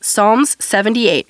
Psalms 0.00 0.56
78 0.62 1.28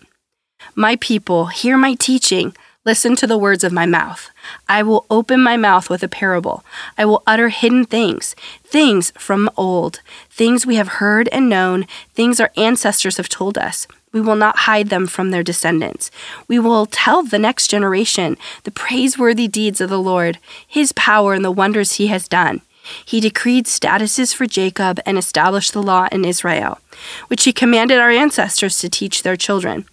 My 0.75 0.97
people, 0.97 1.47
hear 1.47 1.77
my 1.77 1.95
teaching. 1.95 2.55
Listen 2.89 3.15
to 3.17 3.27
the 3.27 3.37
words 3.37 3.65
of 3.65 3.71
my 3.71 3.85
mouth. 3.85 4.31
I 4.67 4.83
will 4.83 5.05
open 5.11 5.43
my 5.43 5.59
mouth 5.59 5.91
with 5.91 6.03
a 6.03 6.09
parable. 6.09 6.65
I 6.97 7.05
will 7.05 7.23
utter 7.27 7.51
hidden 7.51 7.85
things, 7.85 8.35
things 8.65 9.13
from 9.19 9.51
old, 9.59 10.01
things 10.31 10.65
we 10.65 10.77
have 10.77 10.97
heard 10.97 11.29
and 11.29 11.51
known, 11.51 11.87
things 12.15 12.41
our 12.41 12.51
ancestors 12.57 13.19
have 13.19 13.29
told 13.29 13.59
us. 13.59 13.87
We 14.11 14.23
will 14.23 14.37
not 14.37 14.61
hide 14.61 14.89
them 14.89 15.07
from 15.07 15.33
their 15.33 15.43
descendants. 15.43 16.11
We 16.49 16.59
will 16.59 16.87
tell 16.87 17.23
the 17.23 17.39
next 17.39 17.69
generation 17.69 18.39
the 18.65 18.71
praiseworthy 18.71 19.49
deeds 19.49 19.83
of 19.83 19.91
the 19.91 20.01
Lord, 20.01 20.39
his 20.67 20.93
power, 20.93 21.35
and 21.35 21.45
the 21.45 21.51
wonders 21.51 21.97
he 21.97 22.07
has 22.07 22.27
done. 22.27 22.63
He 23.05 23.21
decreed 23.21 23.67
statuses 23.67 24.35
for 24.35 24.47
Jacob 24.47 24.99
and 25.05 25.19
established 25.19 25.75
the 25.75 25.83
law 25.83 26.09
in 26.11 26.25
Israel, 26.25 26.79
which 27.27 27.45
he 27.45 27.53
commanded 27.53 27.99
our 27.99 28.11
ancestors 28.11 28.79
to 28.79 28.89
teach 28.89 29.25
their 29.25 29.37
children, 29.37 29.85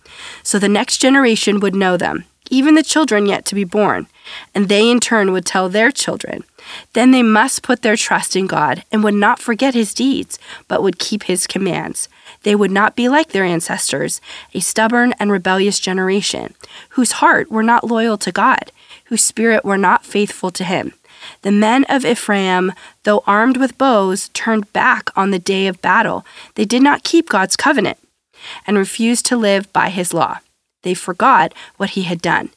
so 0.44 0.58
the 0.58 0.70
next 0.70 1.00
generation 1.00 1.60
would 1.60 1.76
know 1.76 1.98
them, 1.98 2.24
even 2.50 2.76
the 2.76 2.84
children 2.84 3.26
yet 3.26 3.46
to 3.46 3.56
be 3.56 3.64
born, 3.64 4.08
and 4.54 4.68
they 4.68 4.90
in 4.90 5.00
turn 5.00 5.32
would 5.32 5.46
tell 5.46 5.70
their 5.70 5.92
children. 5.92 6.44
Then 6.94 7.12
they 7.12 7.24
must 7.24 7.64
put 7.64 7.82
their 7.82 7.96
trust 7.96 8.36
in 8.36 8.48
God 8.48 8.84
and 8.92 9.04
would 9.04 9.14
not 9.14 9.40
forget 9.40 9.74
his 9.74 9.94
deeds, 9.94 10.40
but 10.68 10.82
would 10.82 11.00
keep 11.00 11.24
his 11.24 11.48
commands. 11.48 12.10
They 12.44 12.56
would 12.56 12.72
not 12.72 12.96
be 12.96 13.08
like 13.10 13.30
their 13.30 13.44
ancestors, 13.44 14.22
a 14.54 14.60
stubborn 14.60 15.14
and 15.20 15.32
rebellious 15.32 15.80
generation, 15.80 16.54
whose 16.90 17.14
heart 17.14 17.52
were 17.52 17.64
not 17.64 17.84
loyal 17.84 18.18
to 18.20 18.32
God, 18.32 18.72
whose 19.06 19.24
spirit 19.24 19.64
were 19.64 19.78
not 19.78 20.06
faithful 20.06 20.52
to 20.52 20.64
him. 20.64 20.94
The 21.42 21.52
men 21.52 21.86
of 21.90 22.06
Ephraim, 22.06 22.74
though 23.04 23.24
armed 23.26 23.58
with 23.58 23.78
bows, 23.78 24.30
turned 24.30 24.72
back 24.74 25.10
on 25.16 25.32
the 25.32 25.40
day 25.40 25.68
of 25.68 25.82
battle. 25.82 26.26
They 26.56 26.66
did 26.66 26.82
not 26.82 27.04
keep 27.04 27.30
God's 27.30 27.56
covenant 27.56 27.98
and 28.68 28.78
refused 28.78 29.26
to 29.28 29.38
live 29.38 29.72
by 29.74 29.90
his 29.90 30.14
law. 30.14 30.40
They 30.86 30.94
forgot 30.94 31.54
what 31.76 31.90
he 31.92 32.04
had 32.04 32.22
done 32.22 32.52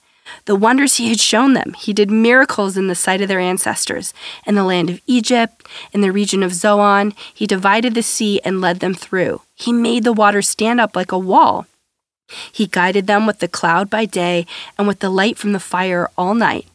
the 0.45 0.57
wonders 0.57 0.97
he 0.97 1.09
had 1.09 1.21
shown 1.21 1.55
them. 1.55 1.75
He 1.79 1.93
did 1.93 2.11
miracles 2.11 2.77
in 2.77 2.89
the 2.89 2.95
sight 2.95 3.21
of 3.21 3.29
their 3.29 3.41
ancestors. 3.41 4.13
In 4.47 4.55
the 4.55 4.65
land 4.65 4.91
of 4.91 5.01
Egypt, 5.07 5.67
in 5.93 6.01
the 6.01 6.13
region 6.13 6.43
of 6.43 6.55
Zoan, 6.55 7.15
he 7.33 7.47
divided 7.47 7.95
the 7.95 8.03
sea 8.03 8.41
and 8.45 8.61
led 8.61 8.81
them 8.81 8.95
through. 8.95 9.43
He 9.55 9.73
made 9.73 10.05
the 10.05 10.13
water 10.13 10.43
stand 10.43 10.81
up 10.81 10.95
like 10.95 11.13
a 11.13 11.19
wall. 11.19 11.67
He 12.53 12.67
guided 12.67 13.07
them 13.07 13.27
with 13.27 13.39
the 13.39 13.49
cloud 13.49 13.89
by 13.89 14.05
day 14.05 14.47
and 14.77 14.87
with 14.87 15.01
the 15.01 15.11
light 15.11 15.39
from 15.39 15.53
the 15.53 15.61
fire 15.61 16.11
all 16.17 16.35
night. 16.35 16.67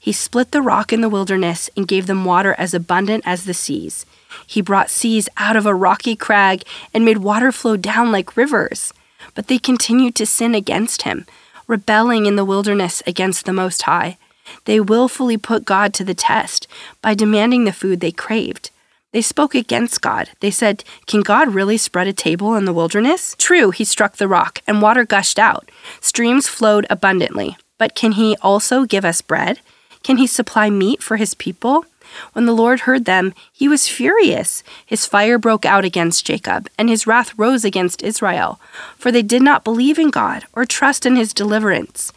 He 0.00 0.10
split 0.10 0.50
the 0.50 0.62
rock 0.62 0.92
in 0.92 1.02
the 1.02 1.08
wilderness 1.08 1.70
and 1.76 1.86
gave 1.86 2.08
them 2.08 2.24
water 2.24 2.56
as 2.58 2.74
abundant 2.74 3.22
as 3.24 3.44
the 3.44 3.54
seas. 3.54 4.04
He 4.44 4.60
brought 4.60 4.90
seas 4.90 5.28
out 5.36 5.54
of 5.54 5.66
a 5.66 5.74
rocky 5.74 6.16
crag 6.16 6.64
and 6.92 7.04
made 7.04 7.18
water 7.18 7.52
flow 7.52 7.76
down 7.76 8.10
like 8.10 8.36
rivers. 8.36 8.92
But 9.38 9.46
they 9.46 9.60
continued 9.60 10.16
to 10.16 10.26
sin 10.26 10.56
against 10.56 11.02
him, 11.02 11.24
rebelling 11.68 12.26
in 12.26 12.34
the 12.34 12.44
wilderness 12.44 13.04
against 13.06 13.44
the 13.44 13.52
Most 13.52 13.82
High. 13.82 14.18
They 14.64 14.80
willfully 14.80 15.36
put 15.36 15.64
God 15.64 15.94
to 15.94 16.04
the 16.04 16.12
test 16.12 16.66
by 17.02 17.14
demanding 17.14 17.62
the 17.62 17.72
food 17.72 18.00
they 18.00 18.10
craved. 18.10 18.70
They 19.12 19.22
spoke 19.22 19.54
against 19.54 20.02
God. 20.02 20.30
They 20.40 20.50
said, 20.50 20.82
Can 21.06 21.20
God 21.20 21.54
really 21.54 21.76
spread 21.76 22.08
a 22.08 22.12
table 22.12 22.56
in 22.56 22.64
the 22.64 22.72
wilderness? 22.72 23.36
True, 23.38 23.70
he 23.70 23.84
struck 23.84 24.16
the 24.16 24.26
rock, 24.26 24.60
and 24.66 24.82
water 24.82 25.04
gushed 25.04 25.38
out. 25.38 25.70
Streams 26.00 26.48
flowed 26.48 26.84
abundantly. 26.90 27.56
But 27.78 27.94
can 27.94 28.12
he 28.18 28.36
also 28.42 28.86
give 28.86 29.04
us 29.04 29.22
bread? 29.22 29.60
Can 30.02 30.16
he 30.16 30.26
supply 30.26 30.68
meat 30.68 31.00
for 31.00 31.16
his 31.16 31.34
people? 31.34 31.84
When 32.32 32.46
the 32.46 32.52
Lord 32.54 32.80
heard 32.80 33.04
them, 33.04 33.34
he 33.52 33.68
was 33.68 33.88
furious. 33.88 34.62
His 34.84 35.06
fire 35.06 35.38
broke 35.38 35.64
out 35.64 35.84
against 35.84 36.24
Jacob, 36.24 36.68
and 36.78 36.88
his 36.88 37.06
wrath 37.06 37.36
rose 37.38 37.64
against 37.64 38.02
Israel, 38.02 38.60
for 38.96 39.10
they 39.10 39.22
did 39.22 39.42
not 39.42 39.64
believe 39.64 39.98
in 39.98 40.10
God 40.10 40.44
or 40.52 40.64
trust 40.64 41.06
in 41.06 41.16
his 41.16 41.32
deliverance. 41.32 42.12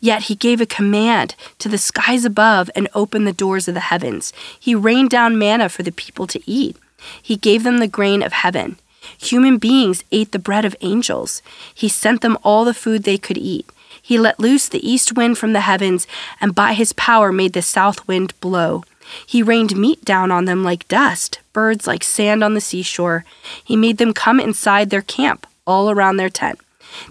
Yet 0.00 0.24
he 0.24 0.34
gave 0.34 0.60
a 0.60 0.66
command 0.66 1.34
to 1.58 1.68
the 1.68 1.78
skies 1.78 2.24
above 2.24 2.70
and 2.74 2.88
opened 2.94 3.26
the 3.26 3.32
doors 3.32 3.68
of 3.68 3.74
the 3.74 3.80
heavens. 3.80 4.32
He 4.58 4.74
rained 4.74 5.10
down 5.10 5.38
manna 5.38 5.68
for 5.68 5.82
the 5.82 5.92
people 5.92 6.26
to 6.28 6.50
eat. 6.50 6.76
He 7.22 7.36
gave 7.36 7.62
them 7.62 7.78
the 7.78 7.86
grain 7.86 8.22
of 8.22 8.32
heaven. 8.32 8.78
Human 9.18 9.58
beings 9.58 10.02
ate 10.10 10.32
the 10.32 10.38
bread 10.38 10.64
of 10.64 10.76
angels. 10.80 11.42
He 11.74 11.88
sent 11.88 12.22
them 12.22 12.38
all 12.42 12.64
the 12.64 12.74
food 12.74 13.02
they 13.02 13.18
could 13.18 13.38
eat. 13.38 13.70
He 14.00 14.18
let 14.18 14.40
loose 14.40 14.68
the 14.68 14.88
east 14.88 15.16
wind 15.16 15.36
from 15.36 15.52
the 15.52 15.60
heavens, 15.60 16.06
and 16.40 16.54
by 16.54 16.74
his 16.74 16.92
power 16.92 17.32
made 17.32 17.52
the 17.52 17.62
south 17.62 18.06
wind 18.06 18.38
blow. 18.40 18.84
He 19.26 19.42
rained 19.42 19.76
meat 19.76 20.04
down 20.04 20.30
on 20.30 20.44
them 20.44 20.64
like 20.64 20.88
dust, 20.88 21.40
birds 21.52 21.86
like 21.86 22.02
sand 22.02 22.42
on 22.42 22.54
the 22.54 22.60
seashore. 22.60 23.24
He 23.64 23.76
made 23.76 23.98
them 23.98 24.12
come 24.12 24.40
inside 24.40 24.90
their 24.90 25.02
camp, 25.02 25.46
all 25.66 25.90
around 25.90 26.16
their 26.16 26.30
tent. 26.30 26.60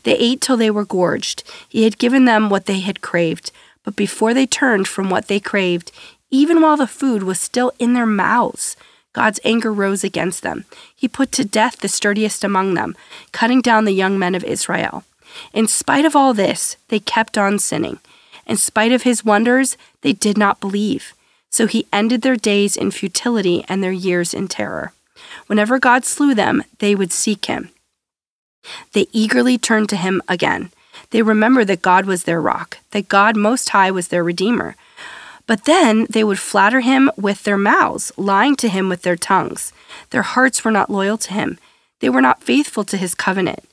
They 0.03 0.15
ate 0.17 0.41
till 0.41 0.57
they 0.57 0.71
were 0.71 0.85
gorged. 0.85 1.43
He 1.69 1.83
had 1.83 1.97
given 1.97 2.25
them 2.25 2.49
what 2.49 2.65
they 2.65 2.79
had 2.79 3.01
craved, 3.01 3.51
but 3.83 3.95
before 3.95 4.33
they 4.33 4.45
turned 4.45 4.87
from 4.87 5.09
what 5.09 5.27
they 5.27 5.39
craved, 5.39 5.91
even 6.31 6.61
while 6.61 6.77
the 6.77 6.87
food 6.87 7.23
was 7.23 7.39
still 7.39 7.71
in 7.79 7.93
their 7.93 8.05
mouths, 8.05 8.75
God's 9.13 9.39
anger 9.45 9.71
rose 9.71 10.03
against 10.03 10.43
them. 10.43 10.65
He 10.93 11.07
put 11.07 11.31
to 11.33 11.45
death 11.45 11.77
the 11.77 11.87
sturdiest 11.87 12.43
among 12.43 12.73
them, 12.73 12.95
cutting 13.31 13.61
down 13.61 13.85
the 13.85 13.93
young 13.93 14.19
men 14.19 14.35
of 14.35 14.43
Israel. 14.43 15.03
In 15.53 15.67
spite 15.67 16.05
of 16.05 16.15
all 16.15 16.33
this, 16.33 16.77
they 16.89 16.99
kept 16.99 17.37
on 17.37 17.59
sinning. 17.59 17.99
In 18.45 18.57
spite 18.57 18.91
of 18.91 19.03
his 19.03 19.23
wonders, 19.23 19.77
they 20.01 20.13
did 20.13 20.37
not 20.37 20.59
believe. 20.59 21.13
So 21.55 21.67
he 21.67 21.87
ended 21.93 22.21
their 22.21 22.35
days 22.35 22.75
in 22.75 22.91
futility 22.91 23.63
and 23.69 23.81
their 23.81 23.93
years 23.93 24.33
in 24.33 24.49
terror. 24.49 24.91
Whenever 25.47 25.79
God 25.79 26.03
slew 26.03 26.35
them, 26.35 26.65
they 26.79 26.95
would 26.95 27.13
seek 27.13 27.45
him. 27.45 27.69
They 28.91 29.07
eagerly 29.13 29.57
turned 29.57 29.87
to 29.87 29.95
him 29.95 30.21
again. 30.27 30.71
They 31.11 31.21
remembered 31.21 31.67
that 31.67 31.81
God 31.81 32.07
was 32.07 32.23
their 32.23 32.41
rock, 32.41 32.79
that 32.91 33.07
God 33.07 33.37
Most 33.37 33.69
High 33.69 33.89
was 33.89 34.09
their 34.09 34.21
Redeemer. 34.21 34.75
But 35.47 35.63
then 35.63 36.07
they 36.09 36.25
would 36.25 36.39
flatter 36.39 36.81
him 36.81 37.09
with 37.15 37.43
their 37.43 37.57
mouths, 37.57 38.11
lying 38.17 38.57
to 38.57 38.67
him 38.67 38.89
with 38.89 39.03
their 39.03 39.15
tongues. 39.15 39.71
Their 40.09 40.23
hearts 40.23 40.65
were 40.65 40.71
not 40.71 40.89
loyal 40.89 41.17
to 41.19 41.31
him. 41.31 41.57
They 42.01 42.09
were 42.09 42.19
not 42.19 42.43
faithful 42.43 42.83
to 42.83 42.97
his 42.97 43.15
covenant. 43.15 43.63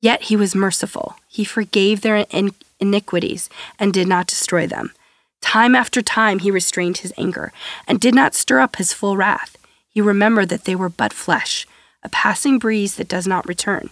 Yet 0.00 0.22
he 0.22 0.36
was 0.36 0.54
merciful. 0.54 1.16
He 1.28 1.44
forgave 1.44 2.00
their 2.00 2.24
iniquities 2.80 3.50
and 3.78 3.92
did 3.92 4.08
not 4.08 4.26
destroy 4.26 4.66
them. 4.66 4.92
Time 5.40 5.74
after 5.74 6.02
time 6.02 6.40
he 6.40 6.50
restrained 6.50 6.98
his 6.98 7.12
anger 7.16 7.52
and 7.86 8.00
did 8.00 8.14
not 8.14 8.34
stir 8.34 8.60
up 8.60 8.76
his 8.76 8.92
full 8.92 9.16
wrath. 9.16 9.56
He 9.88 10.00
remembered 10.00 10.48
that 10.50 10.64
they 10.64 10.74
were 10.74 10.88
but 10.88 11.12
flesh, 11.12 11.66
a 12.02 12.08
passing 12.08 12.58
breeze 12.58 12.96
that 12.96 13.08
does 13.08 13.26
not 13.26 13.48
return. 13.48 13.90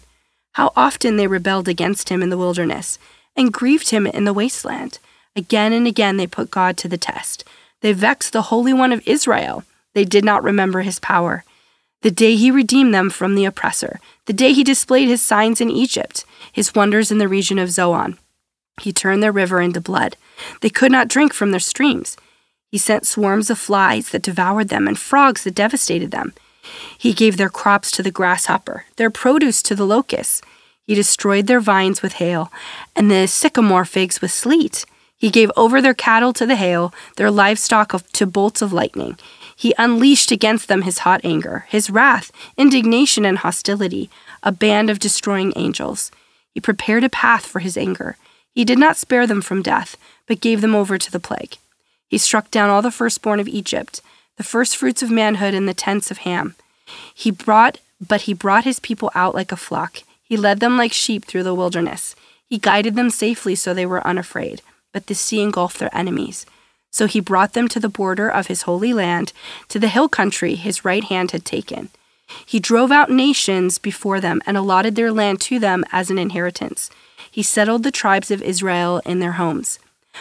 How 0.53 0.73
often 0.77 1.17
they 1.17 1.27
rebelled 1.27 1.69
against 1.69 2.09
him 2.11 2.23
in 2.23 2.31
the 2.31 2.39
wilderness 2.39 2.99
and 3.37 3.53
grieved 3.53 3.91
him 3.91 4.07
in 4.07 4.25
the 4.25 4.33
wasteland. 4.33 4.99
Again 5.35 5.73
and 5.73 5.87
again 5.87 6.17
they 6.17 6.27
put 6.27 6.51
God 6.51 6.77
to 6.79 6.89
the 6.89 6.99
test. 6.99 7.45
They 7.81 7.93
vexed 7.93 8.33
the 8.33 8.43
Holy 8.43 8.73
One 8.73 8.93
of 8.93 9.07
Israel. 9.07 9.65
They 9.95 10.05
did 10.05 10.25
not 10.25 10.43
remember 10.43 10.83
his 10.83 11.01
power. 11.01 11.45
The 12.03 12.11
day 12.11 12.37
he 12.37 12.51
redeemed 12.51 12.95
them 12.95 13.11
from 13.11 13.35
the 13.35 13.47
oppressor, 13.47 13.99
the 14.27 14.33
day 14.33 14.53
he 14.53 14.63
displayed 14.63 15.09
his 15.09 15.23
signs 15.23 15.61
in 15.61 15.71
Egypt, 15.71 16.25
his 16.53 16.75
wonders 16.75 17.11
in 17.11 17.19
the 17.19 17.29
region 17.29 17.59
of 17.59 17.71
Zoan. 17.71 18.19
He 18.81 18.93
turned 18.93 19.23
their 19.23 19.33
river 19.33 19.61
into 19.61 19.81
blood. 19.81 20.17
They 20.61 20.71
could 20.71 20.93
not 20.93 21.09
drink 21.09 21.33
from 21.33 21.51
their 21.51 21.61
streams. 21.61 22.17
He 22.71 22.79
sent 22.79 23.07
swarms 23.07 23.51
of 23.51 23.59
flies 23.59 24.11
that 24.11 24.23
devoured 24.23 24.69
them 24.69 24.89
and 24.89 24.99
frogs 24.99 25.45
that 25.45 25.55
devastated 25.55 26.11
them. 26.11 26.33
He 26.99 27.13
gave 27.13 27.37
their 27.37 27.51
crops 27.51 27.91
to 27.93 28.03
the 28.03 28.11
grasshopper, 28.11 28.87
their 28.97 29.11
produce 29.11 29.63
to 29.63 29.75
the 29.75 29.87
locust. 29.87 30.45
He 30.87 30.95
destroyed 30.95 31.47
their 31.47 31.61
vines 31.61 32.03
with 32.03 32.15
hail, 32.15 32.51
and 32.97 33.11
the 33.11 33.27
sycamore 33.27 33.85
figs 33.85 34.21
with 34.21 34.33
sleet. 34.33 34.85
He 35.17 35.31
gave 35.31 35.51
over 35.57 35.81
their 35.81 35.95
cattle 35.95 36.33
to 36.33 36.47
the 36.47 36.57
hail, 36.57 36.93
their 37.17 37.31
livestock 37.31 38.03
to 38.13 38.27
bolts 38.27 38.61
of 38.61 38.73
lightning. 38.73 39.19
He 39.57 39.73
unleashed 39.79 40.31
against 40.31 40.69
them 40.69 40.83
his 40.83 40.99
hot 40.99 41.21
anger, 41.23 41.67
his 41.69 41.89
wrath, 41.89 42.33
indignation, 42.57 43.25
and 43.25 43.39
hostility, 43.39 44.11
a 44.43 44.53
band 44.53 44.91
of 44.91 44.99
destroying 44.99 45.53
angels. 45.57 46.11
He 46.53 46.61
prepared 46.61 47.05
a 47.05 47.09
path 47.09 47.47
for 47.47 47.61
his 47.61 47.77
anger. 47.77 48.17
He 48.55 48.65
did 48.65 48.79
not 48.79 48.97
spare 48.97 49.27
them 49.27 49.43
from 49.43 49.63
death, 49.63 49.97
but 50.29 50.41
gave 50.41 50.61
them 50.61 50.75
over 50.75 50.97
to 50.97 51.11
the 51.11 51.21
plague. 51.21 51.57
He 52.09 52.19
struck 52.19 52.51
down 52.51 52.71
all 52.71 52.83
the 52.83 52.93
firstborn 52.93 53.41
of 53.41 53.49
Egypt, 53.49 54.01
the 54.37 54.45
firstfruits 54.45 55.03
of 55.03 55.11
manhood 55.11 55.55
in 55.55 55.67
the 55.67 55.75
tents 55.75 56.11
of 56.11 56.19
Ham. 56.19 56.55
He 57.13 57.33
brought, 57.33 57.79
but 58.01 58.23
he 58.23 58.33
brought 58.33 58.65
his 58.65 58.79
people 58.79 59.11
out 59.15 59.35
like 59.35 59.51
a 59.51 59.57
flock. 59.57 60.03
He 60.23 60.37
led 60.37 60.61
them 60.61 60.77
like 60.77 60.93
sheep 60.93 61.25
through 61.25 61.43
the 61.43 61.55
wilderness. 61.55 62.15
He 62.47 62.59
guided 62.59 62.95
them 62.95 63.11
safely 63.11 63.57
so 63.57 63.75
they 63.75 63.87
were 63.87 64.07
unafraid, 64.07 64.63
but 64.93 65.09
the 65.09 65.15
sea 65.15 65.41
engulfed 65.41 65.79
their 65.79 65.95
enemies. 65.97 66.47
So 66.93 67.07
he 67.07 67.19
brought 67.19 67.55
them 67.55 67.67
to 67.69 67.81
the 67.81 67.89
border 67.89 68.29
of 68.29 68.47
his 68.47 68.63
holy 68.63 68.93
land, 68.93 69.33
to 69.69 69.81
the 69.81 69.89
hill 69.89 70.09
country 70.09 70.55
his 70.55 70.85
right 70.85 71.03
hand 71.03 71.33
had 71.33 71.45
taken. 71.45 71.89
He 72.47 72.61
drove 72.61 72.93
out 72.93 73.11
nations 73.11 73.79
before 73.79 74.21
them 74.21 74.41
and 74.47 74.57
allotted 74.57 74.95
their 74.95 75.13
land 75.13 75.41
to 75.43 75.59
them 75.59 75.85
as 75.91 76.11
an 76.11 76.19
inheritance 76.19 76.91
he 77.35 77.43
settled 77.43 77.83
the 77.83 77.91
tribes 77.91 78.31
of 78.31 78.41
Israel 78.43 79.03
in 79.05 79.19
their 79.19 79.33
homes. 79.33 79.81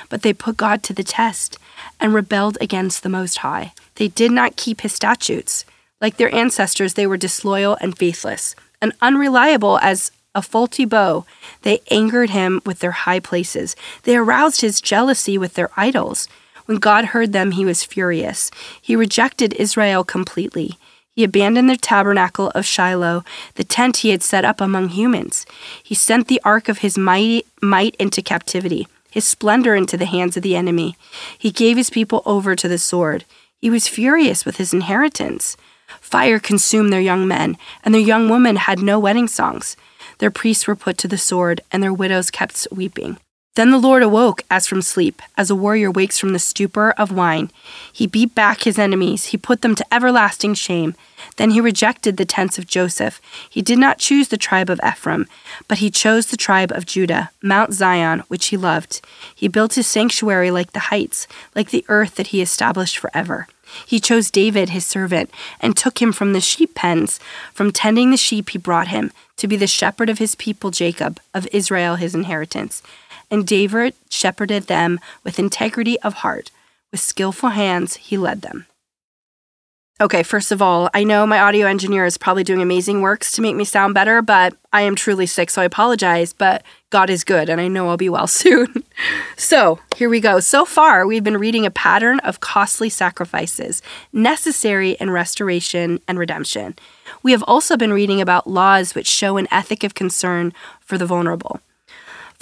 But 0.10 0.24
they 0.24 0.34
put 0.34 0.58
God 0.58 0.82
to 0.82 0.94
the 0.94 1.04
test 1.04 1.60
and 2.00 2.12
rebelled 2.12 2.58
against 2.60 3.04
the 3.04 3.16
Most 3.18 3.38
High. 3.38 3.74
They 3.98 4.08
did 4.08 4.32
not 4.32 4.56
keep 4.56 4.82
his 4.82 4.94
statutes. 4.94 5.64
Like 6.02 6.18
their 6.18 6.34
ancestors, 6.34 6.96
they 6.96 7.06
were 7.06 7.18
disloyal 7.18 7.78
and 7.80 7.96
faithless, 7.96 8.56
and 8.82 8.94
unreliable 9.00 9.78
as 9.84 10.12
a 10.34 10.42
faulty 10.42 10.86
bow. 10.86 11.28
They 11.62 11.82
angered 11.92 12.32
him 12.32 12.64
with 12.66 12.80
their 12.80 13.06
high 13.06 13.20
places. 13.20 13.76
They 14.06 14.16
aroused 14.18 14.62
his 14.62 14.82
jealousy 14.82 15.38
with 15.38 15.54
their 15.54 15.70
idols. 15.78 16.28
When 16.66 16.80
God 16.80 17.06
heard 17.14 17.32
them, 17.32 17.52
he 17.52 17.64
was 17.64 17.84
furious. 17.84 18.50
He 18.82 18.96
rejected 18.96 19.54
Israel 19.54 20.04
completely. 20.04 20.80
He 21.16 21.24
abandoned 21.24 21.70
the 21.70 21.78
tabernacle 21.78 22.50
of 22.56 22.66
Shiloh, 22.66 23.24
the 23.54 23.64
tent 23.64 23.98
he 23.98 24.10
had 24.10 24.24
set 24.24 24.44
up 24.44 24.60
among 24.60 24.90
humans. 24.90 25.46
He 25.84 25.94
sent 25.94 26.28
the 26.28 26.42
ark 26.44 26.70
of 26.70 26.80
his 26.80 26.98
mighty, 26.98 27.46
might 27.62 27.96
into 27.96 28.24
captivity, 28.24 28.88
his 29.12 29.28
splendor 29.28 29.76
into 29.76 29.96
the 29.96 30.08
hands 30.08 30.36
of 30.38 30.44
the 30.44 30.56
enemy. 30.56 30.98
He 31.38 31.52
gave 31.52 31.78
his 31.78 31.92
people 31.92 32.24
over 32.26 32.56
to 32.56 32.68
the 32.68 32.80
sword. 32.80 33.26
He 33.60 33.70
was 33.70 33.88
furious 33.88 34.44
with 34.44 34.58
his 34.58 34.74
inheritance. 34.74 35.56
Fire 36.02 36.40
consumed 36.40 36.92
their 36.92 37.00
young 37.00 37.28
men, 37.28 37.58
and 37.84 37.94
their 37.94 38.02
young 38.02 38.28
women 38.28 38.56
had 38.56 38.80
no 38.80 38.98
wedding 38.98 39.28
songs. 39.28 39.78
Their 40.18 40.32
priests 40.32 40.68
were 40.68 40.76
put 40.76 40.98
to 41.00 41.08
the 41.08 41.18
sword, 41.20 41.62
and 41.72 41.84
their 41.84 41.94
widows 41.94 42.32
kept 42.32 42.68
weeping. 42.72 43.20
Then 43.56 43.70
the 43.70 43.78
Lord 43.78 44.02
awoke 44.02 44.42
as 44.50 44.66
from 44.66 44.82
sleep, 44.82 45.22
as 45.38 45.52
a 45.52 45.56
warrior 45.56 45.92
wakes 45.92 46.18
from 46.18 46.34
the 46.34 46.40
stupor 46.40 46.92
of 46.98 47.12
wine. 47.12 47.52
He 47.92 48.08
beat 48.08 48.34
back 48.34 48.64
his 48.64 48.80
enemies, 48.80 49.26
he 49.26 49.38
put 49.38 49.62
them 49.62 49.76
to 49.76 49.94
everlasting 49.94 50.56
shame. 50.56 50.96
Then 51.38 51.52
he 51.52 51.62
rejected 51.62 52.18
the 52.18 52.26
tents 52.26 52.58
of 52.58 52.66
Joseph. 52.66 53.22
He 53.48 53.62
did 53.62 53.78
not 53.78 54.00
choose 54.00 54.30
the 54.30 54.38
tribe 54.38 54.72
of 54.72 54.80
Ephraim, 54.86 55.28
but 55.68 55.78
he 55.78 55.92
chose 55.92 56.28
the 56.28 56.38
tribe 56.38 56.72
of 56.72 56.88
Judah, 56.88 57.30
Mount 57.44 57.74
Zion, 57.74 58.24
which 58.28 58.48
he 58.48 58.58
loved. 58.58 59.02
He 59.36 59.48
built 59.48 59.76
his 59.76 59.86
sanctuary 59.86 60.50
like 60.50 60.74
the 60.74 60.90
heights, 60.90 61.28
like 61.56 61.70
the 61.70 61.86
earth 61.90 62.16
that 62.16 62.28
he 62.28 62.42
established 62.42 62.98
forever. 62.98 63.48
He 63.86 64.00
chose 64.00 64.32
David, 64.32 64.70
his 64.70 64.86
servant, 64.86 65.30
and 65.60 65.76
took 65.76 66.02
him 66.02 66.12
from 66.12 66.34
the 66.34 66.42
sheep 66.42 66.76
pens. 66.76 67.20
From 67.54 67.72
tending 67.72 68.12
the 68.12 68.18
sheep, 68.18 68.50
he 68.50 68.58
brought 68.58 68.90
him 68.90 69.12
to 69.38 69.48
be 69.48 69.56
the 69.56 69.68
shepherd 69.68 70.10
of 70.10 70.20
his 70.20 70.36
people 70.36 70.70
Jacob, 70.70 71.20
of 71.34 71.48
Israel 71.52 71.96
his 71.96 72.14
inheritance. 72.14 72.84
And 73.34 73.48
David 73.48 73.96
shepherded 74.12 74.68
them 74.68 75.00
with 75.24 75.40
integrity 75.40 76.00
of 76.02 76.14
heart. 76.22 76.52
With 76.92 77.02
skillful 77.02 77.50
hands, 77.50 77.96
he 77.96 78.16
led 78.16 78.44
them. 78.44 78.68
Okay, 80.00 80.22
first 80.22 80.52
of 80.52 80.62
all, 80.62 80.88
I 80.94 81.04
know 81.04 81.26
my 81.26 81.40
audio 81.40 81.66
engineer 81.66 82.06
is 82.06 82.16
probably 82.16 82.44
doing 82.44 82.62
amazing 82.62 83.02
works 83.02 83.32
to 83.32 83.42
make 83.42 83.56
me 83.56 83.64
sound 83.66 83.96
better, 83.96 84.22
but 84.22 84.56
I 84.72 84.82
am 84.82 84.94
truly 84.94 85.26
sick, 85.26 85.50
so 85.50 85.64
I 85.64 85.66
apologize. 85.66 86.32
But 86.32 86.62
God 86.92 87.10
is 87.10 87.24
good, 87.24 87.50
and 87.50 87.60
I 87.60 87.68
know 87.68 87.90
I'll 87.90 87.98
be 87.98 88.08
well 88.08 88.28
soon. 88.44 88.84
so, 89.36 89.80
here 89.96 90.10
we 90.10 90.20
go. 90.20 90.40
So 90.40 90.64
far, 90.64 91.08
we've 91.08 91.24
been 91.24 91.38
reading 91.38 91.66
a 91.66 91.72
pattern 91.72 92.20
of 92.20 92.40
costly 92.40 92.90
sacrifices 92.90 93.82
necessary 94.12 94.92
in 94.92 95.10
restoration 95.10 96.00
and 96.08 96.20
redemption. 96.20 96.76
We 97.24 97.32
have 97.32 97.44
also 97.48 97.78
been 97.78 97.94
reading 97.94 98.22
about 98.22 98.46
laws 98.46 98.94
which 98.94 99.08
show 99.08 99.38
an 99.38 99.48
ethic 99.50 99.84
of 99.84 99.96
concern 99.96 100.54
for 100.82 101.00
the 101.00 101.08
vulnerable. 101.08 101.60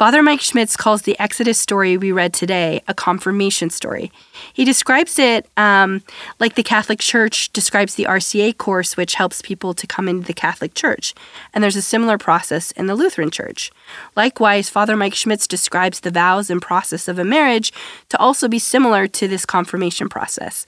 Father 0.02 0.24
Mike 0.24 0.42
Schmitz 0.42 0.76
calls 0.76 1.04
the 1.04 1.16
Exodus 1.20 1.60
story 1.60 1.96
we 1.96 2.12
read 2.12 2.34
today 2.34 2.82
a 2.88 2.94
confirmation 2.96 3.70
story. 3.70 4.12
He 4.52 4.66
describes 4.66 5.20
it 5.20 5.48
um, 5.58 6.02
like 6.40 6.56
the 6.56 6.64
Catholic 6.64 6.98
Church 6.98 7.54
describes 7.54 7.94
the 7.94 8.06
RCIA 8.06 8.58
course, 8.58 8.98
which 8.98 9.14
helps 9.14 9.44
people 9.44 9.76
to 9.76 9.86
come 9.86 10.08
into 10.08 10.26
the 10.26 10.34
Catholic 10.34 10.74
Church. 10.74 11.14
And 11.54 11.64
there's 11.64 11.76
a 11.76 11.84
similar 11.84 12.18
process 12.18 12.72
in 12.72 12.88
the 12.88 12.96
Lutheran 12.96 13.30
Church. 13.30 13.72
Likewise, 14.16 14.72
Father 14.72 14.98
Mike 14.98 15.14
Schmitz 15.14 15.46
describes 15.46 16.00
the 16.00 16.10
vows 16.10 16.50
and 16.50 16.64
process 16.64 17.08
of 17.08 17.20
a 17.20 17.24
marriage 17.24 17.72
to 18.10 18.18
also 18.18 18.48
be 18.48 18.58
similar 18.58 19.06
to 19.06 19.28
this 19.28 19.46
confirmation 19.46 20.10
process. 20.10 20.66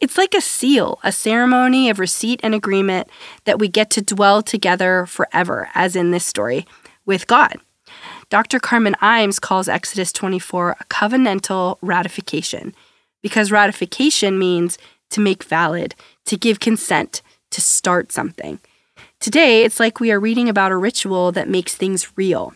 It's 0.00 0.18
like 0.18 0.34
a 0.34 0.40
seal, 0.40 0.98
a 1.04 1.12
ceremony 1.12 1.88
of 1.88 2.00
receipt 2.00 2.40
and 2.42 2.52
agreement 2.52 3.08
that 3.44 3.60
we 3.60 3.68
get 3.68 3.90
to 3.90 4.02
dwell 4.02 4.42
together 4.42 5.06
forever, 5.06 5.68
as 5.72 5.94
in 5.94 6.10
this 6.10 6.26
story, 6.26 6.66
with 7.06 7.28
God. 7.28 7.60
Dr. 8.32 8.58
Carmen 8.60 8.96
Imes 9.02 9.38
calls 9.38 9.68
Exodus 9.68 10.10
24 10.10 10.76
a 10.80 10.84
covenantal 10.84 11.76
ratification 11.82 12.74
because 13.22 13.52
ratification 13.52 14.38
means 14.38 14.78
to 15.10 15.20
make 15.20 15.44
valid, 15.44 15.94
to 16.24 16.38
give 16.38 16.58
consent, 16.58 17.20
to 17.50 17.60
start 17.60 18.10
something. 18.10 18.58
Today, 19.20 19.64
it's 19.64 19.78
like 19.78 20.00
we 20.00 20.10
are 20.10 20.18
reading 20.18 20.48
about 20.48 20.72
a 20.72 20.78
ritual 20.78 21.30
that 21.32 21.46
makes 21.46 21.74
things 21.74 22.16
real. 22.16 22.54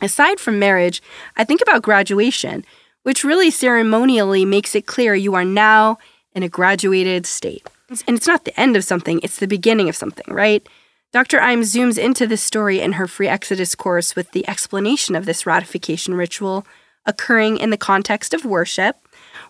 Aside 0.00 0.40
from 0.40 0.58
marriage, 0.58 1.00
I 1.36 1.44
think 1.44 1.60
about 1.62 1.82
graduation, 1.82 2.64
which 3.04 3.22
really 3.22 3.52
ceremonially 3.52 4.44
makes 4.44 4.74
it 4.74 4.84
clear 4.84 5.14
you 5.14 5.36
are 5.36 5.44
now 5.44 5.96
in 6.32 6.42
a 6.42 6.48
graduated 6.48 7.24
state. 7.24 7.70
And 8.08 8.16
it's 8.16 8.26
not 8.26 8.44
the 8.44 8.60
end 8.60 8.74
of 8.74 8.82
something, 8.82 9.20
it's 9.22 9.38
the 9.38 9.46
beginning 9.46 9.88
of 9.88 9.94
something, 9.94 10.34
right? 10.34 10.68
Dr. 11.14 11.38
Imes 11.38 11.72
zooms 11.72 11.96
into 11.96 12.26
this 12.26 12.42
story 12.42 12.80
in 12.80 12.94
her 12.94 13.06
Free 13.06 13.28
Exodus 13.28 13.76
course 13.76 14.16
with 14.16 14.32
the 14.32 14.44
explanation 14.48 15.14
of 15.14 15.26
this 15.26 15.46
ratification 15.46 16.14
ritual 16.14 16.66
occurring 17.06 17.56
in 17.56 17.70
the 17.70 17.76
context 17.76 18.34
of 18.34 18.44
worship, 18.44 18.96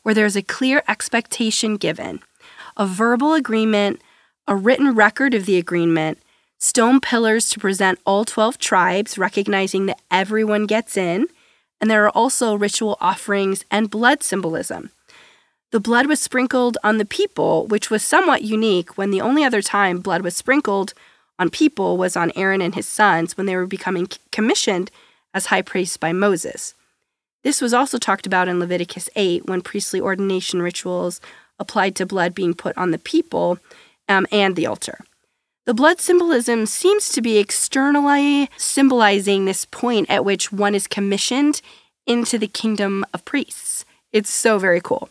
where 0.03 0.15
there's 0.15 0.37
a 0.37 0.43
clear 0.43 0.83
expectation 0.89 1.79
given, 1.79 2.21
a 2.77 2.85
verbal 2.85 3.33
agreement, 3.33 4.03
a 4.47 4.55
written 4.55 4.95
record 4.95 5.33
of 5.33 5.47
the 5.47 5.57
agreement, 5.57 6.19
stone 6.59 7.01
pillars 7.01 7.49
to 7.49 7.61
present 7.61 7.99
all 8.05 8.27
12 8.27 8.59
tribes, 8.59 9.17
recognizing 9.17 9.87
that 9.87 10.03
everyone 10.11 10.67
gets 10.67 10.99
in, 10.99 11.29
and 11.81 11.91
there 11.91 12.05
are 12.05 12.11
also 12.11 12.55
ritual 12.55 12.99
offerings 13.01 13.65
and 13.71 13.89
blood 13.89 14.23
symbolism. 14.23 14.91
The 15.71 15.81
blood 15.81 16.09
was 16.09 16.21
sprinkled 16.21 16.77
on 16.85 16.99
the 16.99 17.07
people, 17.07 17.67
which 17.69 17.89
was 17.89 18.05
somewhat 18.05 18.43
unique 18.43 18.99
when 18.99 19.11
the 19.11 19.23
only 19.23 19.43
other 19.43 19.63
time 19.63 20.01
blood 20.01 20.21
was 20.21 20.37
sprinkled 20.37 20.93
on 21.39 21.51
people 21.51 21.97
was 21.97 22.17
on 22.17 22.33
Aaron 22.37 22.63
and 22.63 22.75
his 22.75 22.89
sons 22.89 23.37
when 23.37 23.47
they 23.47 23.57
were 23.57 23.67
becoming 23.67 24.09
commissioned 24.31 24.91
as 25.33 25.47
high 25.47 25.63
priests 25.63 25.97
by 25.97 26.13
Moses. 26.13 26.75
This 27.43 27.61
was 27.61 27.75
also 27.75 27.99
talked 27.99 28.27
about 28.27 28.49
in 28.49 28.59
Leviticus 28.59 29.11
8 29.17 29.47
when 29.47 29.61
priestly 29.61 30.01
ordination 30.01 30.63
rituals 30.63 31.21
applied 31.59 31.95
to 31.97 32.07
blood 32.07 32.35
being 32.35 32.55
put 32.55 32.77
on 32.79 32.91
the 32.91 32.99
people 32.99 33.59
um, 34.09 34.27
and 34.33 34.57
the 34.57 34.67
altar. 34.67 34.99
The 35.67 35.75
blood 35.75 36.01
symbolism 36.01 36.67
seems 36.67 37.11
to 37.11 37.23
be 37.23 37.39
externally 37.39 38.51
symbolizing 38.57 39.45
this 39.45 39.65
point 39.65 40.11
at 40.11 40.25
which 40.25 40.53
one 40.53 40.75
is 40.75 40.87
commissioned 40.87 41.61
into 42.07 42.39
the 42.39 42.49
kingdom 42.49 43.05
of 43.15 43.25
priests. 43.25 43.85
It's 44.13 44.31
so 44.31 44.59
very 44.59 44.81
cool. 44.81 45.09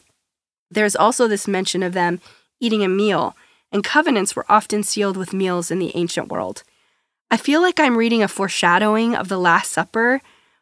There's 0.70 0.96
also 0.96 1.27
this 1.27 1.48
mention 1.48 1.81
of 1.81 1.94
them 1.94 2.22
eating 2.59 2.83
a 2.83 2.88
meal 2.88 3.36
and 3.74 3.83
covenants 3.83 4.36
were 4.36 4.46
often 4.48 4.83
sealed 4.83 5.18
with 5.18 5.33
meals 5.33 5.72
in 5.72 5.79
the 5.79 5.92
ancient 5.96 6.29
world. 6.29 6.64
I 7.31 7.38
feel 7.38 7.62
like 7.62 7.79
I'm 7.79 7.98
reading 7.98 8.22
a 8.22 8.27
foreshadowing 8.27 9.16
of 9.16 9.27
the 9.27 9.40
Last 9.40 9.72
Supper 9.72 10.22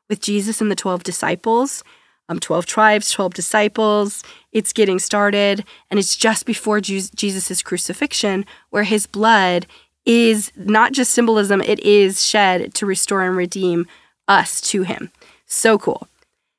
with 0.09 0.21
Jesus 0.21 0.61
and 0.61 0.71
the 0.71 0.75
12 0.75 1.03
disciples. 1.03 1.83
Um, 2.29 2.39
12 2.39 2.65
tribes, 2.65 3.11
12 3.11 3.33
disciples. 3.33 4.23
It's 4.53 4.71
getting 4.71 4.99
started, 4.99 5.65
and 5.89 5.99
it's 5.99 6.15
just 6.15 6.45
before 6.45 6.79
Jesus' 6.79 7.61
crucifixion, 7.61 8.45
where 8.69 8.83
his 8.83 9.05
blood 9.05 9.67
is 10.05 10.51
not 10.55 10.93
just 10.93 11.11
symbolism, 11.11 11.61
it 11.61 11.81
is 11.81 12.25
shed 12.25 12.73
to 12.75 12.85
restore 12.85 13.23
and 13.23 13.35
redeem 13.35 13.85
us 14.29 14.61
to 14.61 14.83
him. 14.83 15.11
So 15.45 15.77
cool. 15.77 16.07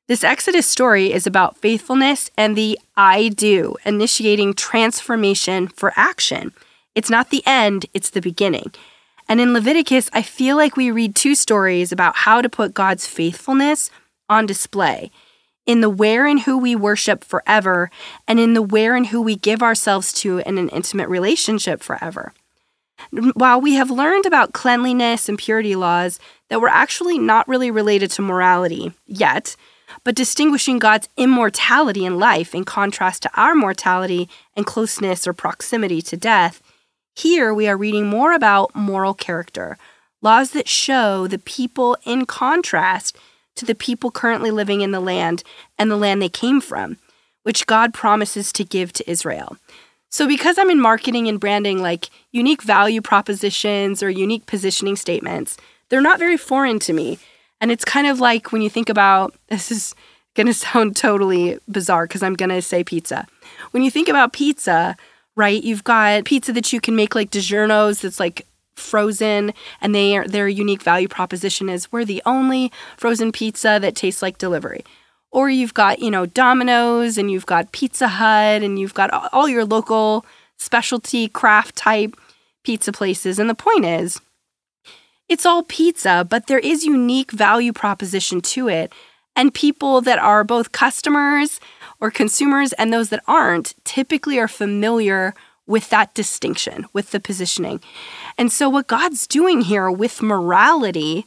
This 0.09 0.25
Exodus 0.25 0.67
story 0.67 1.13
is 1.13 1.29
about 1.29 1.57
faithfulness 1.57 2.29
and 2.37 2.57
the 2.57 2.79
I 2.97 3.29
do, 3.29 3.77
initiating 3.87 4.55
transformation 4.55 5.69
for 5.69 5.93
action. 5.95 6.53
It's 6.97 7.09
not 7.09 7.31
the 7.31 7.43
end, 7.47 7.87
it's 7.95 8.11
the 8.11 8.21
beginning. 8.21 8.73
And 9.29 9.41
in 9.41 9.53
Leviticus, 9.53 10.11
I 10.13 10.23
feel 10.23 10.57
like 10.57 10.77
we 10.77 10.91
read 10.91 11.15
two 11.15 11.37
stories 11.37 11.93
about 11.93 12.17
how 12.17 12.43
to 12.43 12.49
put 12.49 12.75
God's 12.75 13.07
faithfulness 13.07 13.91
on 14.29 14.45
display 14.45 15.13
in 15.67 15.81
the 15.81 15.89
where 15.91 16.27
and 16.27 16.41
who 16.41 16.59
we 16.59 16.75
worship 16.75 17.23
forever, 17.23 17.89
and 18.27 18.41
in 18.41 18.55
the 18.55 18.63
where 18.63 18.97
and 18.97 19.07
who 19.07 19.23
we 19.23 19.37
give 19.37 19.63
ourselves 19.63 20.13
to 20.13 20.39
in 20.39 20.59
an 20.59 20.69
intimate 20.71 21.09
relationship 21.09 21.81
forever. 21.81 22.33
While 23.35 23.61
we 23.61 23.75
have 23.75 23.91
learned 23.91 24.27
about 24.27 24.53
cleanliness 24.53 25.29
and 25.29 25.39
purity 25.39 25.77
laws 25.77 26.19
that 26.49 26.61
were 26.61 26.69
actually 26.69 27.17
not 27.17 27.47
really 27.47 27.71
related 27.71 28.11
to 28.13 28.23
morality 28.23 28.93
yet, 29.07 29.55
but 30.05 30.15
distinguishing 30.15 30.79
God's 30.79 31.09
immortality 31.17 32.05
in 32.05 32.19
life 32.19 32.55
in 32.55 32.65
contrast 32.65 33.23
to 33.23 33.31
our 33.35 33.55
mortality 33.55 34.29
and 34.57 34.67
closeness 34.67 35.27
or 35.27 35.33
proximity 35.33 36.03
to 36.03 36.17
death, 36.17 36.63
here 37.15 37.53
we 37.53 37.69
are 37.69 37.77
reading 37.77 38.07
more 38.07 38.33
about 38.33 38.75
moral 38.75 39.15
character, 39.15 39.77
laws 40.21 40.53
that 40.53 40.69
show 40.69 41.27
the 41.27 41.39
people 41.39 41.97
in 42.05 42.25
contrast 42.25 43.17
to 43.55 43.65
the 43.65 43.75
people 43.75 44.11
currently 44.11 44.51
living 44.51 44.81
in 44.81 44.93
the 44.93 45.01
land 45.01 45.43
and 45.79 45.91
the 45.91 45.97
land 45.97 46.23
they 46.23 46.29
came 46.29 46.61
from, 46.61 46.97
which 47.43 47.67
God 47.67 47.93
promises 47.93 48.53
to 48.53 48.65
give 48.65 48.93
to 48.95 49.11
Israel. 49.11 49.57
So, 50.09 50.27
because 50.27 50.59
I'm 50.59 50.71
in 50.71 50.81
marketing 50.81 51.29
and 51.29 51.41
branding, 51.41 51.81
like 51.81 52.11
unique 52.33 52.63
value 52.63 53.01
propositions 53.01 54.03
or 54.03 54.11
unique 54.11 54.47
positioning 54.47 54.97
statements, 54.97 55.57
they're 55.89 56.03
not 56.03 56.19
very 56.19 56.37
foreign 56.37 56.79
to 56.81 56.93
me 56.93 57.19
and 57.63 57.71
it's 57.71 57.85
kind 57.85 58.09
of 58.09 58.19
like 58.21 58.51
when 58.51 58.61
you 58.61 58.69
think 58.69 58.89
about 58.89 59.35
this 59.49 59.71
is 59.71 59.95
going 60.35 60.49
to 60.49 60.53
sound 60.53 60.97
totally 60.97 61.59
bizarre 61.71 62.07
because 62.07 62.23
I'm 62.23 62.35
going 62.35 62.51
to 62.51 62.61
say 62.61 62.85
pizza. 62.85 63.27
When 63.71 63.85
you 63.85 63.91
think 63.91 64.09
about 64.09 64.33
pizza, 64.33 64.97
right, 65.37 65.63
you've 65.63 65.85
got 65.85 66.25
pizza 66.25 66.53
that 66.53 66.73
you 66.73 66.81
can 66.81 66.97
make 66.97 67.15
like 67.15 67.31
DiGiorno's 67.31 68.03
that's 68.03 68.21
like 68.21 68.47
frozen 68.75 69.55
and 69.81 69.95
they 69.95 70.17
are, 70.17 70.27
their 70.27 70.49
unique 70.49 70.83
value 70.83 71.07
proposition 71.07 71.69
is 71.69 71.91
we're 71.93 72.05
the 72.05 72.21
only 72.27 72.73
frozen 72.97 73.31
pizza 73.31 73.79
that 73.81 73.95
tastes 73.95 74.23
like 74.23 74.39
delivery. 74.39 74.85
Or 75.31 75.49
you've 75.49 75.73
got, 75.73 76.01
you 76.01 76.11
know, 76.11 76.27
Domino's 76.27 77.17
and 77.17 77.31
you've 77.31 77.47
got 77.47 77.73
Pizza 77.73 78.09
Hut 78.09 78.63
and 78.63 78.79
you've 78.79 78.93
got 78.93 79.33
all 79.33 79.49
your 79.49 79.65
local 79.65 80.27
specialty 80.59 81.29
craft 81.29 81.77
type 81.77 82.17
pizza 82.65 82.93
places. 82.93 83.39
And 83.39 83.49
the 83.49 83.55
point 83.55 83.85
is, 83.85 84.21
it's 85.33 85.47
all 85.47 85.63
pizza, 85.63 86.27
but 86.29 86.47
there 86.47 86.59
is 86.59 86.85
unique 86.85 87.31
value 87.31 87.73
proposition 87.73 88.43
to 88.43 88.69
it. 88.69 88.93
And 89.35 89.55
people 89.55 90.03
that 90.03 90.19
are 90.19 90.45
both 90.45 90.73
customers 90.73 91.59
or 92.01 92.11
consumers 92.11 92.75
and 92.75 92.93
those 92.93 93.09
that 93.09 93.23
aren't 93.27 93.75
typically 93.85 94.39
are 94.39 94.47
familiar 94.47 95.33
with 95.67 95.89
that 95.89 96.13
distinction, 96.13 96.85
with 96.93 97.13
the 97.13 97.21
positioning. 97.21 97.81
And 98.37 98.53
so, 98.53 98.69
what 98.69 98.89
God's 98.89 99.27
doing 99.27 99.63
here 99.63 99.91
with 99.91 100.21
morality 100.21 101.25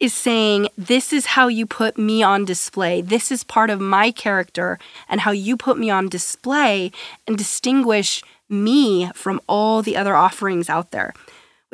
is 0.00 0.12
saying, 0.12 0.66
This 0.76 1.12
is 1.12 1.26
how 1.26 1.46
you 1.46 1.64
put 1.64 1.96
me 1.96 2.24
on 2.24 2.44
display. 2.44 3.02
This 3.02 3.30
is 3.30 3.44
part 3.44 3.70
of 3.70 3.80
my 3.80 4.10
character 4.10 4.80
and 5.08 5.20
how 5.20 5.30
you 5.30 5.56
put 5.56 5.78
me 5.78 5.90
on 5.90 6.08
display 6.08 6.90
and 7.28 7.38
distinguish 7.38 8.20
me 8.48 9.12
from 9.14 9.40
all 9.46 9.80
the 9.80 9.96
other 9.96 10.16
offerings 10.16 10.68
out 10.68 10.90
there 10.90 11.14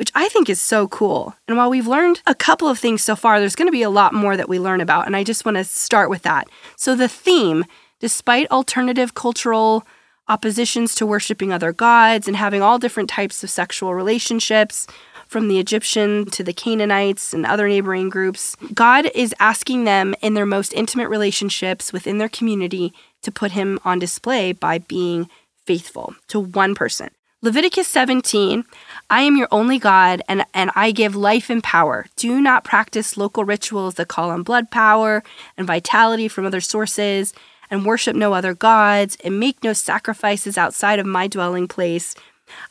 which 0.01 0.11
I 0.15 0.29
think 0.29 0.49
is 0.49 0.59
so 0.59 0.87
cool. 0.87 1.35
And 1.47 1.57
while 1.57 1.69
we've 1.69 1.85
learned 1.85 2.23
a 2.25 2.33
couple 2.33 2.67
of 2.67 2.79
things 2.79 3.03
so 3.03 3.15
far, 3.15 3.39
there's 3.39 3.55
going 3.55 3.67
to 3.67 3.71
be 3.71 3.83
a 3.83 3.89
lot 3.91 4.15
more 4.15 4.35
that 4.35 4.49
we 4.49 4.57
learn 4.57 4.81
about. 4.81 5.05
And 5.05 5.15
I 5.15 5.23
just 5.23 5.45
want 5.45 5.57
to 5.57 5.63
start 5.63 6.09
with 6.09 6.23
that. 6.23 6.47
So, 6.75 6.95
the 6.95 7.07
theme, 7.07 7.65
despite 7.99 8.49
alternative 8.49 9.13
cultural 9.13 9.85
oppositions 10.27 10.95
to 10.95 11.05
worshiping 11.05 11.53
other 11.53 11.71
gods 11.71 12.27
and 12.27 12.35
having 12.35 12.63
all 12.63 12.79
different 12.79 13.11
types 13.11 13.43
of 13.43 13.51
sexual 13.51 13.93
relationships, 13.93 14.87
from 15.27 15.47
the 15.47 15.59
Egyptian 15.59 16.25
to 16.31 16.43
the 16.43 16.51
Canaanites 16.51 17.31
and 17.31 17.45
other 17.45 17.67
neighboring 17.69 18.09
groups, 18.09 18.55
God 18.73 19.05
is 19.13 19.35
asking 19.39 19.83
them 19.83 20.15
in 20.21 20.33
their 20.33 20.47
most 20.47 20.73
intimate 20.73 21.09
relationships 21.09 21.93
within 21.93 22.17
their 22.17 22.27
community 22.27 22.91
to 23.21 23.31
put 23.31 23.51
Him 23.51 23.79
on 23.85 23.99
display 23.99 24.51
by 24.51 24.79
being 24.79 25.29
faithful 25.65 26.15
to 26.27 26.39
one 26.39 26.73
person 26.73 27.11
Leviticus 27.43 27.87
17 27.87 28.65
I 29.09 29.23
am 29.23 29.35
your 29.35 29.47
only 29.49 29.79
God, 29.79 30.21
and, 30.29 30.45
and 30.53 30.69
I 30.75 30.91
give 30.91 31.15
life 31.15 31.49
and 31.49 31.63
power. 31.63 32.05
Do 32.15 32.39
not 32.39 32.63
practice 32.63 33.17
local 33.17 33.43
rituals 33.43 33.95
that 33.95 34.09
call 34.09 34.29
on 34.29 34.43
blood 34.43 34.69
power 34.69 35.23
and 35.57 35.65
vitality 35.65 36.27
from 36.27 36.45
other 36.45 36.61
sources, 36.61 37.33
and 37.71 37.83
worship 37.83 38.15
no 38.15 38.33
other 38.33 38.53
gods, 38.53 39.17
and 39.23 39.39
make 39.39 39.63
no 39.63 39.73
sacrifices 39.73 40.55
outside 40.55 40.99
of 40.99 41.07
my 41.07 41.27
dwelling 41.27 41.67
place. 41.67 42.13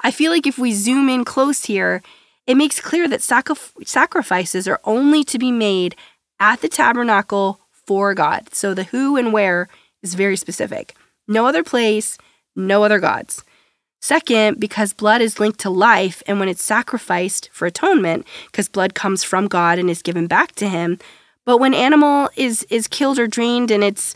I 0.02 0.12
feel 0.12 0.30
like 0.30 0.46
if 0.46 0.56
we 0.56 0.70
zoom 0.72 1.08
in 1.08 1.24
close 1.24 1.64
here, 1.64 2.00
it 2.46 2.54
makes 2.54 2.80
clear 2.80 3.08
that 3.08 3.22
sacri- 3.22 3.84
sacrifices 3.84 4.68
are 4.68 4.80
only 4.84 5.24
to 5.24 5.38
be 5.38 5.50
made 5.50 5.96
at 6.38 6.60
the 6.60 6.68
tabernacle 6.68 7.58
for 7.72 8.14
God. 8.14 8.54
So 8.54 8.72
the 8.72 8.84
who 8.84 9.16
and 9.16 9.32
where 9.32 9.68
is 10.00 10.14
very 10.14 10.36
specific. 10.36 10.94
No 11.26 11.46
other 11.46 11.64
place, 11.64 12.18
no 12.54 12.84
other 12.84 13.00
gods. 13.00 13.42
Second, 14.00 14.58
because 14.58 14.94
blood 14.94 15.20
is 15.20 15.38
linked 15.38 15.60
to 15.60 15.70
life, 15.70 16.22
and 16.26 16.40
when 16.40 16.48
it's 16.48 16.62
sacrificed 16.62 17.50
for 17.52 17.66
atonement, 17.66 18.26
because 18.46 18.68
blood 18.68 18.94
comes 18.94 19.22
from 19.22 19.46
God 19.46 19.78
and 19.78 19.90
is 19.90 20.00
given 20.02 20.26
back 20.26 20.52
to 20.56 20.68
Him. 20.68 20.98
But 21.44 21.58
when 21.58 21.74
animal 21.74 22.30
is 22.36 22.64
is 22.70 22.88
killed 22.88 23.18
or 23.18 23.26
drained, 23.26 23.70
and 23.70 23.84
it's 23.84 24.14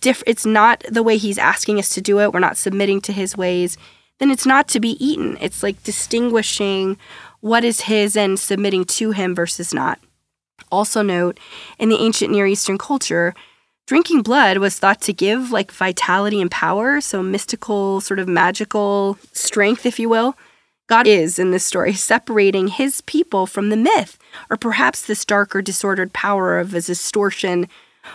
diff- 0.00 0.22
it's 0.26 0.46
not 0.46 0.82
the 0.90 1.02
way 1.02 1.18
He's 1.18 1.38
asking 1.38 1.78
us 1.78 1.90
to 1.90 2.00
do 2.00 2.20
it, 2.20 2.32
we're 2.32 2.40
not 2.40 2.56
submitting 2.56 3.02
to 3.02 3.12
His 3.12 3.36
ways, 3.36 3.76
then 4.18 4.30
it's 4.30 4.46
not 4.46 4.66
to 4.68 4.80
be 4.80 5.02
eaten. 5.04 5.36
It's 5.40 5.62
like 5.62 5.82
distinguishing 5.82 6.96
what 7.40 7.64
is 7.64 7.82
His 7.82 8.16
and 8.16 8.38
submitting 8.38 8.84
to 8.84 9.10
Him 9.10 9.34
versus 9.34 9.74
not. 9.74 10.00
Also, 10.72 11.02
note 11.02 11.38
in 11.78 11.90
the 11.90 11.98
ancient 11.98 12.32
Near 12.32 12.46
Eastern 12.46 12.78
culture, 12.78 13.34
Drinking 13.88 14.20
blood 14.20 14.58
was 14.58 14.78
thought 14.78 15.00
to 15.00 15.14
give 15.14 15.50
like 15.50 15.72
vitality 15.72 16.42
and 16.42 16.50
power, 16.50 17.00
so 17.00 17.22
mystical, 17.22 18.02
sort 18.02 18.20
of 18.20 18.28
magical 18.28 19.16
strength, 19.32 19.86
if 19.86 19.98
you 19.98 20.10
will. 20.10 20.36
God 20.88 21.06
is, 21.06 21.38
in 21.38 21.52
this 21.52 21.64
story, 21.64 21.94
separating 22.10 22.68
his 22.68 23.00
people 23.00 23.46
from 23.46 23.70
the 23.70 23.78
myth, 23.78 24.18
or 24.50 24.58
perhaps 24.58 25.00
this 25.00 25.24
darker, 25.24 25.62
disordered 25.62 26.12
power 26.12 26.58
of 26.58 26.74
a 26.74 26.82
distortion 26.82 27.66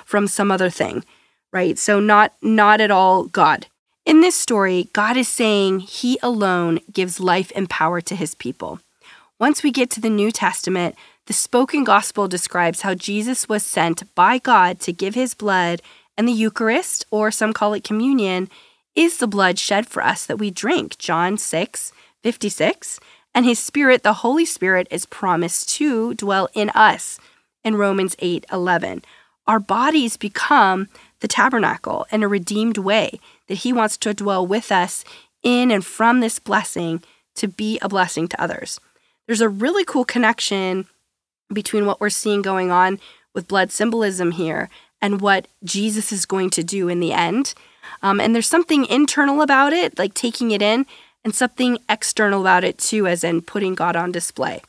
from 0.06 0.28
some 0.28 0.52
other 0.52 0.70
thing, 0.70 1.04
right? 1.52 1.80
So 1.80 2.00
not 2.00 2.34
not 2.44 2.80
at 2.80 2.92
all 2.92 3.24
God. 3.24 3.66
In 4.06 4.22
this 4.22 4.36
story, 4.36 4.90
God 4.94 5.18
is 5.18 5.28
saying 5.28 5.80
he 5.80 6.20
alone 6.22 6.82
gives 6.92 7.20
life 7.20 7.52
and 7.56 7.68
power 7.68 8.00
to 8.00 8.16
his 8.16 8.36
people. 8.36 8.80
Once 9.40 9.64
we 9.64 9.72
get 9.72 9.90
to 9.90 10.00
the 10.00 10.10
New 10.12 10.32
Testament, 10.32 10.94
the 11.26 11.34
spoken 11.34 11.84
gospel 11.84 12.28
describes 12.28 12.82
how 12.82 12.94
Jesus 12.94 13.48
was 13.48 13.64
sent 13.66 14.14
by 14.14 14.40
God 14.40 14.80
to 14.82 14.92
give 14.92 15.16
his 15.16 15.34
blood, 15.34 15.82
and 16.18 16.28
the 16.28 16.34
Eucharist, 16.34 17.06
or 17.12 17.32
some 17.32 17.54
call 17.54 17.74
it 17.74 17.84
communion, 17.84 18.50
is 18.96 19.18
the 19.18 19.28
blood 19.28 19.58
shed 19.58 19.88
for 19.88 20.04
us 20.04 20.26
that 20.26 20.38
we 20.38 20.52
drink. 20.52 20.98
John 20.98 21.38
6 21.38 21.92
56. 22.22 23.00
And 23.36 23.46
his 23.46 23.60
spirit, 23.60 24.04
the 24.04 24.14
Holy 24.14 24.46
Spirit, 24.46 24.88
is 24.92 25.06
promised 25.06 25.70
to 25.78 26.14
dwell 26.14 26.50
in 26.54 26.70
us 26.72 27.20
in 27.64 27.76
Romans 27.76 28.16
8 28.20 28.46
11. 28.52 29.04
Our 29.48 29.60
bodies 29.60 30.18
become 30.18 30.88
the 31.20 31.28
tabernacle 31.28 32.06
in 32.12 32.24
a 32.24 32.28
redeemed 32.28 32.78
way 32.78 33.20
that 33.48 33.56
he 33.56 33.74
wants 33.74 33.98
to 33.98 34.14
dwell 34.14 34.46
with 34.46 34.72
us 34.72 35.04
in 35.42 35.72
and 35.72 35.86
from 35.86 36.20
this 36.20 36.40
blessing 36.40 37.02
to 37.36 37.48
be 37.48 37.80
a 37.82 37.90
blessing 37.90 38.28
to 38.28 38.42
others. 38.42 38.80
There's 39.26 39.42
a 39.42 39.50
really 39.50 39.84
cool 39.86 40.06
connection 40.06 40.88
between 41.54 41.86
what 41.86 42.00
we're 42.00 42.10
seeing 42.10 42.42
going 42.42 42.72
on 42.72 43.00
with 43.34 43.48
blood 43.48 43.72
symbolism 43.72 44.32
here 44.32 44.70
and 45.02 45.22
what 45.22 45.48
Jesus 45.64 46.12
is 46.12 46.26
going 46.26 46.50
to 46.52 46.64
do 46.64 46.88
in 46.88 47.00
the 47.00 47.12
end. 47.12 47.54
Um, 48.02 48.20
and 48.20 48.34
there's 48.34 48.48
something 48.48 48.86
internal 48.86 49.42
about 49.42 49.74
it, 49.74 49.98
like 49.98 50.14
taking 50.14 50.52
it 50.52 50.62
in, 50.62 50.86
and 51.24 51.34
something 51.34 51.78
external 51.90 52.42
about 52.42 52.64
it 52.64 52.78
too, 52.78 53.08
as 53.08 53.24
in 53.24 53.42
putting 53.42 53.76
God 53.76 53.96
on 53.96 54.12
display. 54.12 54.62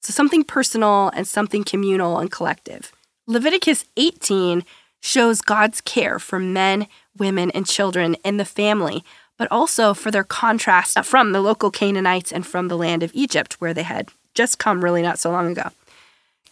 So 0.00 0.12
something 0.12 0.44
personal 0.44 1.10
and 1.14 1.26
something 1.26 1.64
communal 1.64 2.18
and 2.18 2.30
collective. 2.30 2.92
Leviticus 3.26 3.84
18 3.96 4.64
shows 5.00 5.40
God's 5.40 5.80
care 5.80 6.18
for 6.18 6.38
men, 6.38 6.86
women, 7.16 7.50
and 7.52 7.66
children 7.66 8.16
in 8.24 8.36
the 8.36 8.44
family, 8.44 9.04
but 9.38 9.48
also 9.50 9.94
for 9.94 10.10
their 10.10 10.24
contrast 10.24 11.02
from 11.04 11.32
the 11.32 11.40
local 11.40 11.70
Canaanites 11.70 12.32
and 12.32 12.46
from 12.46 12.68
the 12.68 12.76
land 12.76 13.02
of 13.02 13.10
Egypt, 13.14 13.54
where 13.60 13.74
they 13.74 13.82
had 13.82 14.08
just 14.34 14.58
come 14.58 14.82
really 14.82 15.02
not 15.02 15.18
so 15.18 15.30
long 15.30 15.50
ago. 15.50 15.70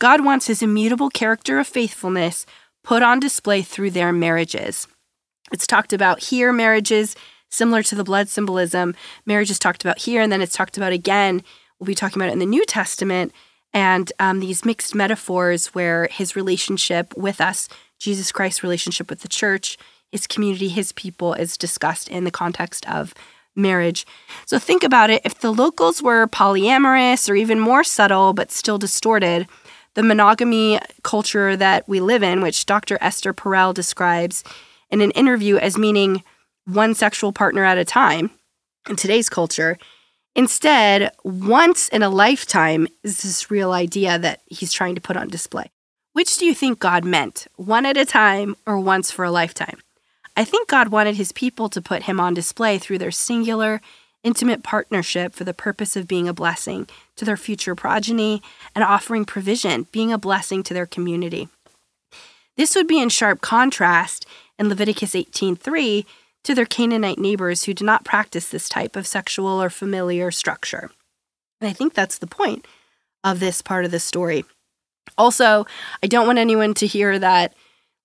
God 0.01 0.25
wants 0.25 0.47
his 0.47 0.63
immutable 0.63 1.11
character 1.11 1.59
of 1.61 1.69
faithfulness 1.69 2.47
put 2.83 3.03
on 3.03 3.21
display 3.21 3.61
through 3.61 3.91
their 3.91 4.13
marriages. 4.13 4.89
It's 5.53 5.67
talked 5.67 5.93
about 5.93 6.25
here, 6.25 6.53
marriages 6.53 7.15
similar 7.51 7.83
to 7.83 7.95
the 7.95 8.05
blood 8.05 8.29
symbolism. 8.29 8.95
Marriage 9.27 9.51
is 9.51 9.59
talked 9.59 9.85
about 9.85 9.99
here, 9.99 10.23
and 10.23 10.33
then 10.33 10.41
it's 10.41 10.57
talked 10.57 10.77
about 10.77 10.93
again. 10.93 11.43
We'll 11.79 11.87
be 11.87 11.95
talking 11.95 12.21
about 12.21 12.31
it 12.31 12.35
in 12.35 12.39
the 12.39 12.47
New 12.47 12.65
Testament, 12.65 13.33
and 13.75 14.13
um, 14.19 14.41
these 14.41 14.65
mixed 14.65 14.95
metaphors 14.95 15.69
where 15.69 16.09
his 16.11 16.35
relationship 16.35 17.15
with 17.17 17.41
us, 17.41 17.69
Jesus 17.99 18.33
Christ's 18.33 18.63
relationship 18.63 19.11
with 19.11 19.21
the 19.21 19.29
church, 19.29 19.77
his 20.11 20.27
community, 20.27 20.69
his 20.69 20.93
people, 20.93 21.35
is 21.35 21.59
discussed 21.59 22.09
in 22.09 22.25
the 22.25 22.31
context 22.31 22.89
of 22.89 23.15
marriage. 23.55 24.07
So 24.47 24.59
think 24.59 24.83
about 24.83 25.11
it 25.11 25.23
if 25.25 25.41
the 25.41 25.53
locals 25.53 26.03
were 26.03 26.27
polyamorous 26.27 27.29
or 27.29 27.35
even 27.35 27.61
more 27.61 27.85
subtle 27.85 28.33
but 28.33 28.51
still 28.51 28.79
distorted, 28.79 29.47
the 29.95 30.03
monogamy 30.03 30.79
culture 31.03 31.57
that 31.57 31.89
we 31.89 32.01
live 32.01 32.23
in, 32.23 32.41
which 32.41 32.67
Dr. 32.67 32.99
Esther 33.01 33.35
Perel 33.35 33.75
describes 33.75 34.45
in 34.91 35.01
an 35.01 35.11
interview 35.13 35.57
as 35.57 35.79
meaning 35.79 36.23
one 36.65 36.95
sexual 36.95 37.33
partner 37.33 37.65
at 37.65 37.79
a 37.79 37.85
time 37.85 38.31
in 38.89 38.97
today's 38.97 39.29
culture. 39.29 39.79
Instead, 40.37 41.11
once 41.25 41.89
in 41.89 42.03
a 42.03 42.09
lifetime 42.09 42.87
is 43.03 43.23
this 43.23 43.51
real 43.51 43.73
idea 43.73 44.19
that 44.19 44.43
he's 44.47 44.73
trying 44.73 44.95
to 44.95 45.01
put 45.01 45.17
on 45.17 45.29
display. 45.29 45.71
Which 46.13 46.39
do 46.39 46.45
you 46.45 46.55
think 46.55 46.79
God 46.79 47.05
meant, 47.05 47.47
one 47.57 47.87
at 47.87 47.97
a 47.97 48.05
time 48.05 48.57
or 48.67 48.79
once 48.79 49.11
for 49.11 49.25
a 49.25 49.31
lifetime? 49.31 49.79
I 50.37 50.45
think 50.45 50.69
God 50.69 50.89
wanted 50.89 51.17
his 51.17 51.33
people 51.33 51.69
to 51.69 51.83
put 51.83 52.05
him 52.05 52.21
on 52.21 52.35
display 52.35 52.79
through 52.79 52.99
their 52.99 53.11
singular 53.11 53.81
intimate 54.23 54.63
partnership 54.63 55.35
for 55.35 55.45
the 55.45 55.55
purpose 55.55 55.97
of 55.97 56.09
being 56.09 56.29
a 56.29 56.35
blessing 56.35 56.89
to 57.21 57.27
their 57.27 57.37
future 57.37 57.75
progeny 57.75 58.43
and 58.75 58.83
offering 58.83 59.27
provision, 59.27 59.87
being 59.93 60.11
a 60.11 60.17
blessing 60.17 60.63
to 60.63 60.73
their 60.73 60.87
community. 60.87 61.49
This 62.57 62.75
would 62.75 62.87
be 62.87 62.99
in 62.99 63.11
sharp 63.11 63.43
contrast 63.43 64.25
in 64.59 64.71
Leviticus 64.71 65.15
18:3 65.15 66.07
to 66.45 66.55
their 66.55 66.65
Canaanite 66.65 67.19
neighbors 67.19 67.65
who 67.65 67.75
did 67.75 67.85
not 67.85 68.07
practice 68.07 68.49
this 68.49 68.71
type 68.71 68.97
of 68.97 69.07
sexual 69.07 69.63
or 69.63 69.69
familiar 69.69 70.31
structure. 70.31 70.91
And 71.61 71.69
I 71.69 71.75
think 71.75 71.93
that's 71.93 72.17
the 72.17 72.27
point 72.27 72.67
of 73.23 73.39
this 73.39 73.61
part 73.61 73.85
of 73.85 73.91
the 73.91 74.01
story. 74.01 74.47
Also, 75.19 75.67
I 76.03 76.07
don't 76.07 76.27
want 76.27 76.39
anyone 76.39 76.73
to 76.75 76.87
hear 76.87 77.19
that 77.19 77.53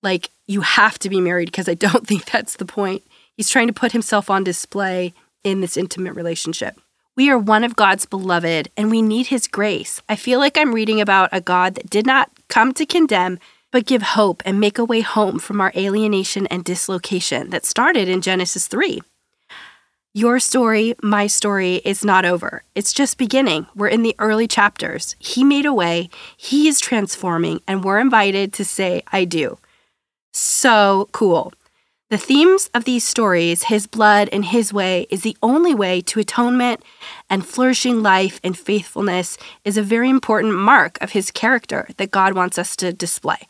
like 0.04 0.30
you 0.46 0.60
have 0.60 1.00
to 1.00 1.10
be 1.10 1.22
married 1.22 1.46
because 1.46 1.70
I 1.70 1.74
don't 1.74 2.06
think 2.08 2.26
that's 2.26 2.58
the 2.58 2.66
point. 2.66 3.02
He's 3.38 3.50
trying 3.50 3.68
to 3.68 3.74
put 3.74 3.94
himself 3.94 4.30
on 4.30 4.44
display 4.44 5.14
in 5.46 5.62
this 5.62 5.78
intimate 5.78 6.16
relationship. 6.16 6.82
We 7.18 7.30
are 7.30 7.38
one 7.38 7.64
of 7.64 7.78
God's 7.78 8.06
beloved 8.06 8.70
and 8.76 8.92
we 8.92 9.02
need 9.02 9.28
his 9.28 9.48
grace. 9.48 10.02
I 10.10 10.18
feel 10.18 10.38
like 10.38 10.58
I'm 10.58 10.76
reading 10.76 11.00
about 11.00 11.30
a 11.32 11.40
God 11.40 11.76
that 11.76 11.90
did 11.90 12.06
not 12.06 12.30
come 12.50 12.74
to 12.74 12.86
condemn, 12.86 13.40
but 13.72 13.86
give 13.86 14.02
hope 14.02 14.44
and 14.46 14.60
make 14.60 14.78
a 14.78 14.84
way 14.84 15.00
home 15.00 15.40
from 15.40 15.62
our 15.62 15.72
alienation 15.78 16.46
and 16.48 16.66
dislocation 16.66 17.52
that 17.52 17.66
started 17.66 18.10
in 18.10 18.20
Genesis 18.20 18.68
3. 18.68 19.02
Your 20.14 20.40
story, 20.40 20.94
my 21.02 21.28
story, 21.28 21.76
is 21.86 22.04
not 22.04 22.26
over. 22.26 22.64
It's 22.74 22.92
just 22.92 23.18
beginning. 23.18 23.68
We're 23.76 23.88
in 23.88 24.04
the 24.04 24.16
early 24.20 24.48
chapters. 24.48 25.16
He 25.20 25.46
made 25.46 25.66
a 25.66 25.74
way, 25.74 26.10
He 26.36 26.68
is 26.68 26.82
transforming, 26.82 27.62
and 27.66 27.82
we're 27.82 28.00
invited 28.00 28.52
to 28.54 28.66
say, 28.66 29.04
I 29.14 29.24
do. 29.24 29.58
So 30.34 31.08
cool. 31.14 31.54
The 32.12 32.18
themes 32.20 32.70
of 32.76 32.86
these 32.86 33.04
stories, 33.04 33.64
His 33.64 33.88
blood 33.88 34.30
and 34.32 34.46
His 34.46 34.72
way, 34.72 35.08
is 35.10 35.24
the 35.24 35.36
only 35.42 35.74
way 35.74 36.02
to 36.02 36.20
atonement 36.20 36.84
and 37.32 37.44
flourishing 37.44 38.04
life 38.04 38.40
and 38.44 38.56
faithfulness 38.56 39.40
is 39.64 39.76
a 39.76 39.82
very 39.82 40.12
important 40.12 40.54
mark 40.54 41.02
of 41.02 41.14
His 41.14 41.32
character 41.32 41.88
that 41.98 42.12
God 42.12 42.34
wants 42.34 42.60
us 42.60 42.76
to 42.76 42.94
display 42.94 43.48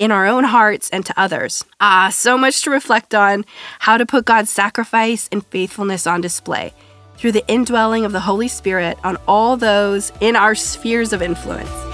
in 0.00 0.10
our 0.10 0.26
own 0.26 0.42
hearts 0.42 0.90
and 0.90 1.06
to 1.06 1.14
others. 1.16 1.64
Ah, 1.80 2.08
so 2.12 2.36
much 2.36 2.62
to 2.62 2.70
reflect 2.70 3.14
on 3.14 3.44
how 3.78 3.96
to 3.96 4.04
put 4.04 4.24
God's 4.24 4.50
sacrifice 4.50 5.28
and 5.30 5.46
faithfulness 5.46 6.04
on 6.04 6.20
display 6.20 6.74
through 7.16 7.30
the 7.30 7.46
indwelling 7.46 8.04
of 8.04 8.10
the 8.10 8.18
Holy 8.18 8.48
Spirit 8.48 8.98
on 9.04 9.16
all 9.28 9.56
those 9.56 10.10
in 10.20 10.34
our 10.34 10.56
spheres 10.56 11.12
of 11.12 11.22
influence. 11.22 11.93